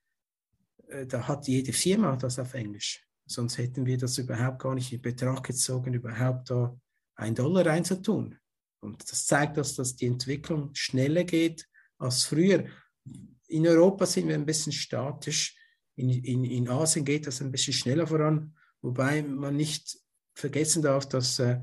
[1.10, 3.06] da hat jede Firma das auf Englisch.
[3.26, 6.80] Sonst hätten wir das überhaupt gar nicht in Betracht gezogen, überhaupt da
[7.16, 8.38] ein Dollar reinzutun.
[8.80, 11.68] Und das zeigt uns, dass die Entwicklung schneller geht
[11.98, 12.66] als früher.
[13.48, 15.58] In Europa sind wir ein bisschen statisch.
[15.96, 19.98] In, in, in Asien geht das ein bisschen schneller voran, wobei man nicht
[20.36, 21.60] vergessen darf, dass äh,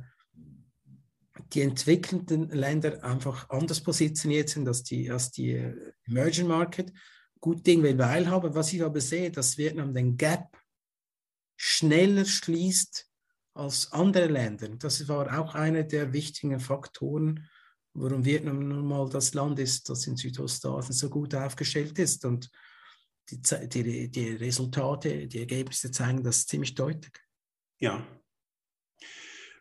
[1.53, 6.93] die entwickelnden Länder einfach anders positioniert sind als die, als die äh, Emerging Market.
[7.45, 8.55] Gut Ding will Weil haben.
[8.55, 10.57] Was ich aber sehe, dass Vietnam den Gap
[11.59, 13.07] schneller schließt
[13.53, 14.71] als andere Länder.
[14.79, 17.47] Das war auch einer der wichtigen Faktoren,
[17.93, 22.25] warum Vietnam nun mal das Land ist, das in Südostasien so gut aufgestellt ist.
[22.25, 22.51] Und
[23.29, 27.13] die, die, die Resultate, die Ergebnisse zeigen das ziemlich deutlich.
[27.79, 28.07] Ja.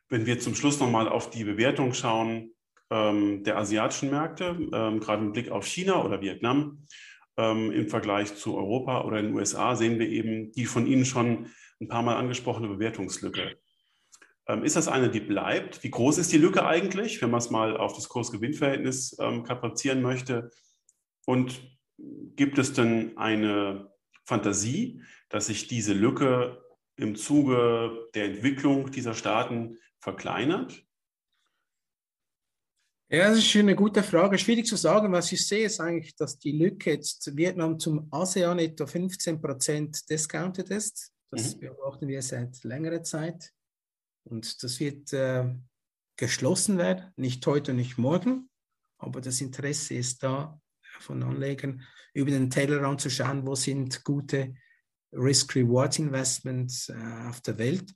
[0.07, 2.53] Wenn wir zum Schluss nochmal auf die Bewertung schauen
[2.89, 6.87] ähm, der asiatischen Märkte, ähm, gerade mit Blick auf China oder Vietnam,
[7.37, 11.47] ähm, im Vergleich zu Europa oder den USA, sehen wir eben die von Ihnen schon
[11.81, 13.57] ein paar Mal angesprochene Bewertungslücke.
[14.47, 15.83] Ähm, ist das eine, die bleibt?
[15.83, 20.01] Wie groß ist die Lücke eigentlich, wenn man es mal auf das Kurs-Gewinn-Verhältnis ähm, kaprizieren
[20.01, 20.51] möchte?
[21.25, 21.61] Und
[22.35, 23.89] gibt es denn eine
[24.25, 26.61] Fantasie, dass sich diese Lücke
[26.97, 30.82] im Zuge der Entwicklung dieser Staaten verkleinert?
[33.13, 34.39] Ja, das ist eine gute Frage.
[34.39, 35.13] Schwierig zu sagen.
[35.13, 40.09] Was ich sehe, ist eigentlich, dass die Lücke jetzt Vietnam zum ASEAN etwa 15 Prozent
[40.09, 41.11] discounted ist.
[41.29, 41.59] Das mhm.
[41.59, 43.51] beobachten wir seit längerer Zeit.
[44.23, 45.45] Und das wird äh,
[46.15, 48.49] geschlossen werden, nicht heute, nicht morgen.
[48.97, 50.59] Aber das Interesse ist da
[50.99, 51.83] von Anlegern,
[52.15, 54.55] über den Tellerrand zu schauen, wo sind gute
[55.11, 57.93] Risk-Reward-Investments äh, auf der Welt.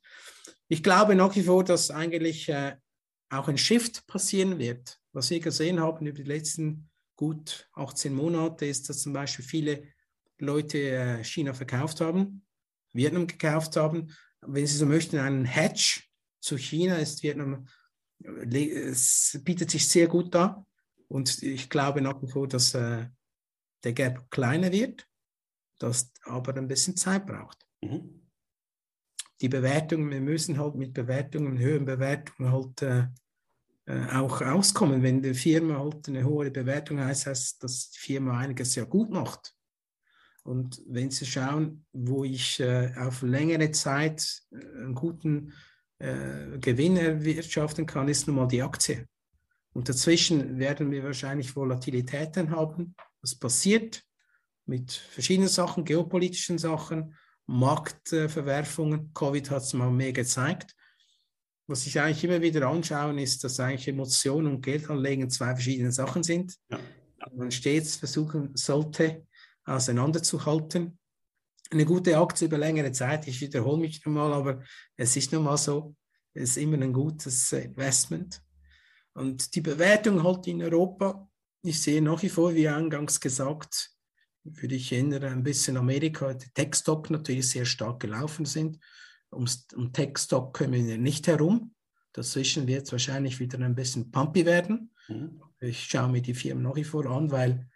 [0.68, 2.76] Ich glaube nach wie vor, dass eigentlich äh,
[3.30, 5.00] auch ein Shift passieren wird.
[5.12, 9.82] Was wir gesehen haben über die letzten gut 18 Monate, ist, dass zum Beispiel viele
[10.38, 12.44] Leute äh, China verkauft haben,
[12.92, 14.14] Vietnam gekauft haben.
[14.40, 16.02] Wenn Sie so möchten, einen Hedge
[16.40, 17.66] zu China ist Vietnam,
[18.20, 20.64] es bietet sich sehr gut da.
[21.08, 23.06] Und ich glaube nach wie vor, dass äh,
[23.84, 25.06] der Gap kleiner wird,
[25.78, 27.66] das aber ein bisschen Zeit braucht.
[27.80, 28.17] Mhm.
[29.40, 33.06] Die Bewertungen, wir müssen halt mit Bewertungen, höheren Bewertungen halt äh,
[33.88, 35.02] äh, auch auskommen.
[35.02, 39.10] Wenn die Firma halt eine hohe Bewertung heißt, heißt dass die Firma einiges ja gut
[39.10, 39.54] macht.
[40.42, 45.52] Und wenn Sie schauen, wo ich äh, auf längere Zeit äh, einen guten
[45.98, 49.06] äh, Gewinn erwirtschaften kann, ist nun mal die Aktie.
[49.72, 52.94] Und dazwischen werden wir wahrscheinlich Volatilitäten haben.
[53.20, 54.02] Das passiert
[54.66, 57.14] mit verschiedenen Sachen, geopolitischen Sachen,
[57.48, 59.12] Marktverwerfungen.
[59.14, 60.76] Covid hat es mal mehr gezeigt.
[61.66, 66.22] Was ich eigentlich immer wieder anschaue, ist, dass eigentlich Emotionen und Geldanlegen zwei verschiedene Sachen
[66.22, 66.54] sind.
[66.70, 66.78] Ja.
[67.34, 69.26] Man stets versuchen sollte,
[69.64, 70.98] auseinanderzuhalten.
[71.70, 74.62] Eine gute Aktie über längere Zeit, ich wiederhole mich nochmal, aber
[74.96, 75.94] es ist nun mal so,
[76.32, 78.42] es ist immer ein gutes Investment.
[79.12, 81.28] Und die Bewertung halt in Europa,
[81.62, 83.90] ich sehe nach wie vor, wie eingangs gesagt,
[84.56, 88.78] würde ich erinnern, ein bisschen Amerika, die Tech-Stock natürlich sehr stark gelaufen sind.
[89.30, 89.46] Um,
[89.76, 91.74] um Tech-Stock kommen wir nicht herum.
[92.12, 94.90] Dazwischen wird es wahrscheinlich wieder ein bisschen pumpy werden.
[95.08, 95.42] Mhm.
[95.60, 97.68] Ich schaue mir die Firmen nach wie vor an, weil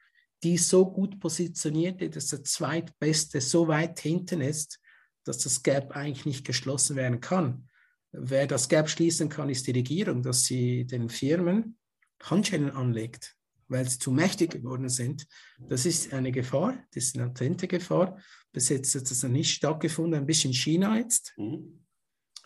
[0.43, 4.81] die so gut positioniert ist, dass der zweitbeste so weit hinten ist,
[5.25, 7.69] dass das Gap eigentlich nicht geschlossen werden kann.
[8.13, 11.77] Wer das Gap schließen kann, ist die Regierung, dass sie den Firmen
[12.23, 13.37] Handschellen anlegt
[13.73, 15.27] weil sie zu mächtig geworden sind.
[15.69, 18.19] Das ist eine Gefahr, das ist eine latente Gefahr.
[18.53, 21.35] Bis jetzt hat das noch nicht stattgefunden, ein bisschen China jetzt.
[21.37, 21.85] Mhm.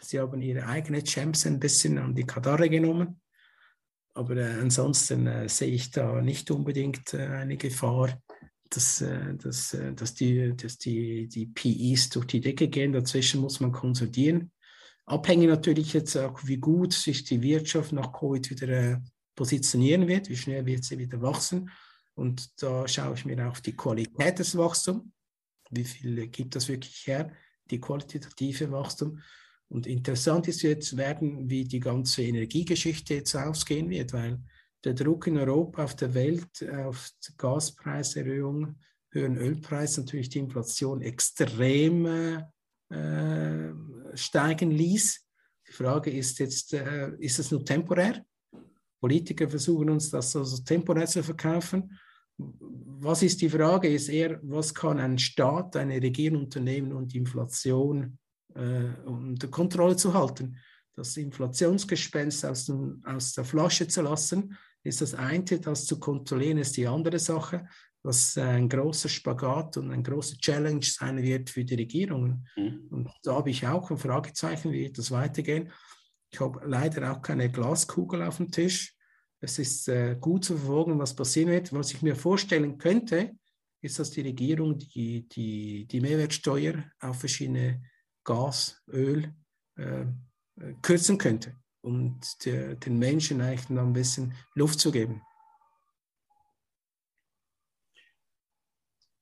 [0.01, 3.21] Sie haben ihre eigenen Champs ein bisschen an die Kadare genommen.
[4.15, 8.23] Aber äh, ansonsten äh, sehe ich da nicht unbedingt äh, eine Gefahr,
[8.71, 12.93] dass, äh, dass, äh, dass, die, dass die, die PIs durch die Decke gehen.
[12.93, 14.53] Dazwischen muss man konsolidieren.
[15.05, 18.99] Abhängig natürlich jetzt auch, wie gut sich die Wirtschaft nach Covid wieder äh,
[19.37, 21.71] positionieren wird, wie schnell wird sie wieder wachsen.
[22.15, 25.05] Und da schaue ich mir auch die Qualität des Wachstums,
[25.71, 27.31] wie viel gibt das wirklich her,
[27.71, 29.21] die qualitative Wachstum.
[29.69, 34.41] Und interessant ist jetzt werden, wie die ganze Energiegeschichte jetzt ausgehen wird, weil
[34.85, 38.77] der Druck in Europa auf der Welt auf Gaspreiserhöhung,
[39.11, 42.07] höheren Ölpreis natürlich die Inflation extrem
[42.89, 43.73] äh,
[44.15, 45.27] steigen ließ.
[45.69, 48.25] Die Frage ist jetzt, äh, ist es nur temporär
[49.01, 51.99] Politiker versuchen uns das also temporär zu verkaufen.
[52.39, 53.89] Was ist die Frage?
[53.89, 58.19] Ist eher, was kann ein Staat, eine Regierung unternehmen, um die Inflation
[58.55, 60.57] äh, unter Kontrolle zu halten?
[60.95, 66.59] Das Inflationsgespenst aus, dem, aus der Flasche zu lassen, ist das eine, das zu kontrollieren,
[66.59, 67.67] ist die andere Sache,
[68.03, 72.47] was ein großer Spagat und ein großer Challenge sein wird für die Regierungen.
[72.57, 72.87] Mhm.
[72.91, 75.71] Und da habe ich auch ein Fragezeichen, wie wird das weitergehen.
[76.37, 78.95] Ich habe leider auch keine Glaskugel auf dem Tisch.
[79.41, 81.73] Es ist äh, gut zu verfolgen, was passieren wird.
[81.73, 83.33] Was ich mir vorstellen könnte,
[83.81, 87.83] ist, dass die Regierung die, die, die Mehrwertsteuer auf verschiedene
[88.23, 89.35] Gas, Öl
[89.77, 90.05] äh,
[90.83, 95.23] kürzen könnte, um der, den Menschen eigentlich noch ein bisschen Luft zu geben.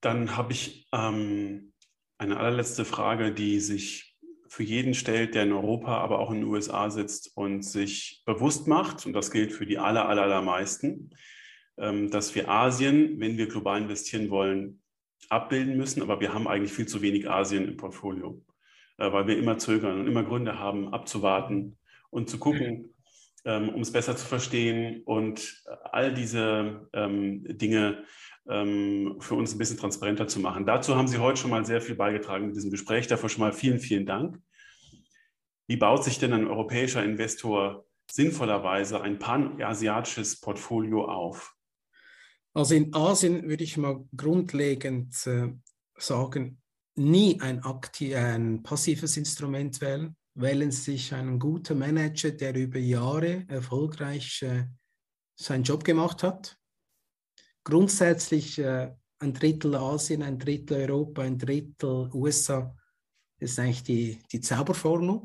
[0.01, 1.71] Dann habe ich ähm,
[2.17, 4.14] eine allerletzte Frage, die sich
[4.55, 8.69] für jeden stellt, der in Europa, aber auch in den USA sitzt und sich bewusst
[8.69, 11.09] macht, und das gilt für die aller, aller, allermeisten,
[11.77, 14.81] ähm, dass wir Asien, wenn wir global investieren wollen,
[15.27, 18.41] abbilden müssen, aber wir haben eigentlich viel zu wenig Asien im Portfolio,
[18.97, 21.77] äh, weil wir immer zögern und immer Gründe haben, abzuwarten
[22.09, 22.94] und zu gucken,
[23.45, 28.03] um es besser zu verstehen und all diese ähm, Dinge
[28.47, 30.65] ähm, für uns ein bisschen transparenter zu machen.
[30.65, 33.07] Dazu haben Sie heute schon mal sehr viel beigetragen mit diesem Gespräch.
[33.07, 34.39] Dafür schon mal vielen, vielen Dank.
[35.67, 41.55] Wie baut sich denn ein europäischer Investor sinnvollerweise ein panasiatisches Portfolio auf?
[42.53, 45.53] Also in Asien würde ich mal grundlegend äh,
[45.97, 46.61] sagen,
[46.95, 50.15] nie ein, aktiv, ein passives Instrument wählen.
[50.35, 54.65] Wählen Sie sich einen guten Manager, der über Jahre erfolgreich äh,
[55.35, 56.57] seinen Job gemacht hat.
[57.63, 62.75] Grundsätzlich äh, ein Drittel Asien, ein Drittel Europa, ein Drittel USA
[63.39, 65.21] ist eigentlich die, die Zauberformel.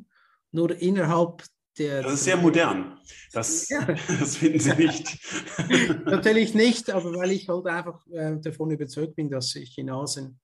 [0.53, 1.45] Nur innerhalb
[1.79, 2.03] der.
[2.03, 2.99] Das ist sehr modern.
[3.33, 3.85] Das, ja.
[3.85, 5.19] das finden Sie nicht.
[6.05, 10.39] Natürlich nicht, aber weil ich halt einfach äh, davon überzeugt bin, dass ich in Asien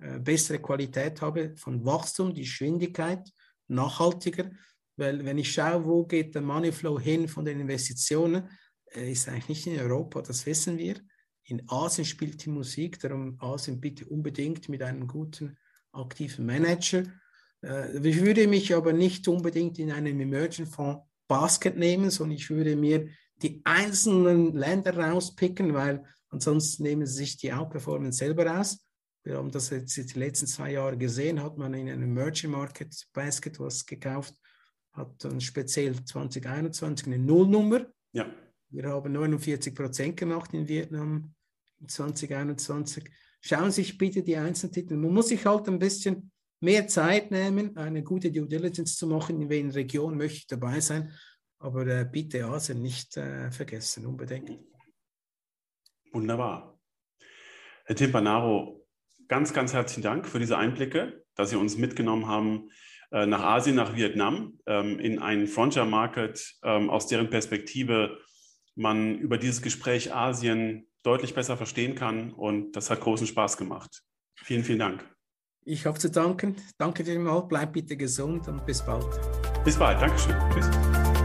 [0.00, 3.30] äh, bessere Qualität habe von Wachstum, die Geschwindigkeit,
[3.68, 4.50] nachhaltiger.
[4.96, 8.48] Weil wenn ich schaue, wo geht der Moneyflow hin von den Investitionen,
[8.94, 10.96] äh, ist eigentlich nicht in Europa, das wissen wir.
[11.44, 15.56] In Asien spielt die Musik, darum Asien bitte unbedingt mit einem guten,
[15.92, 17.04] aktiven Manager.
[17.62, 22.50] Äh, ich würde mich aber nicht unbedingt in einem Emerging Fonds Basket nehmen, sondern ich
[22.50, 23.08] würde mir
[23.42, 28.85] die einzelnen Länder rauspicken, weil ansonsten nehmen sie sich die Outperformance selber raus.
[29.26, 33.08] Wir haben das jetzt die letzten zwei Jahre gesehen, hat man in einem Emerging Market
[33.12, 34.34] Basket was gekauft,
[34.92, 37.86] hat dann speziell 2021 eine Nullnummer.
[38.12, 38.32] Ja.
[38.68, 41.34] Wir haben 49 Prozent gemacht in Vietnam,
[41.88, 43.10] 2021.
[43.40, 44.94] Schauen Sie sich bitte die Einzeltitel.
[44.94, 49.42] Man muss sich halt ein bisschen mehr Zeit nehmen, eine gute Due Diligence zu machen,
[49.42, 51.12] in welcher Region möchte ich dabei sein.
[51.58, 54.52] Aber äh, bitte Asien nicht äh, vergessen, unbedingt.
[56.12, 56.78] Wunderbar.
[57.86, 58.75] Herr Timpanaro,
[59.28, 62.70] ganz, ganz herzlichen Dank für diese Einblicke, dass Sie uns mitgenommen haben
[63.10, 68.18] äh, nach Asien, nach Vietnam, ähm, in einen Frontier-Market, ähm, aus deren Perspektive
[68.74, 72.32] man über dieses Gespräch Asien deutlich besser verstehen kann.
[72.32, 74.02] Und das hat großen Spaß gemacht.
[74.36, 75.04] Vielen, vielen Dank.
[75.64, 76.56] Ich habe zu danken.
[76.78, 77.40] Danke dir mal.
[77.40, 79.06] Bleib bitte gesund und bis bald.
[79.64, 80.00] Bis bald.
[80.00, 80.36] Dankeschön.
[80.52, 81.15] Tschüss.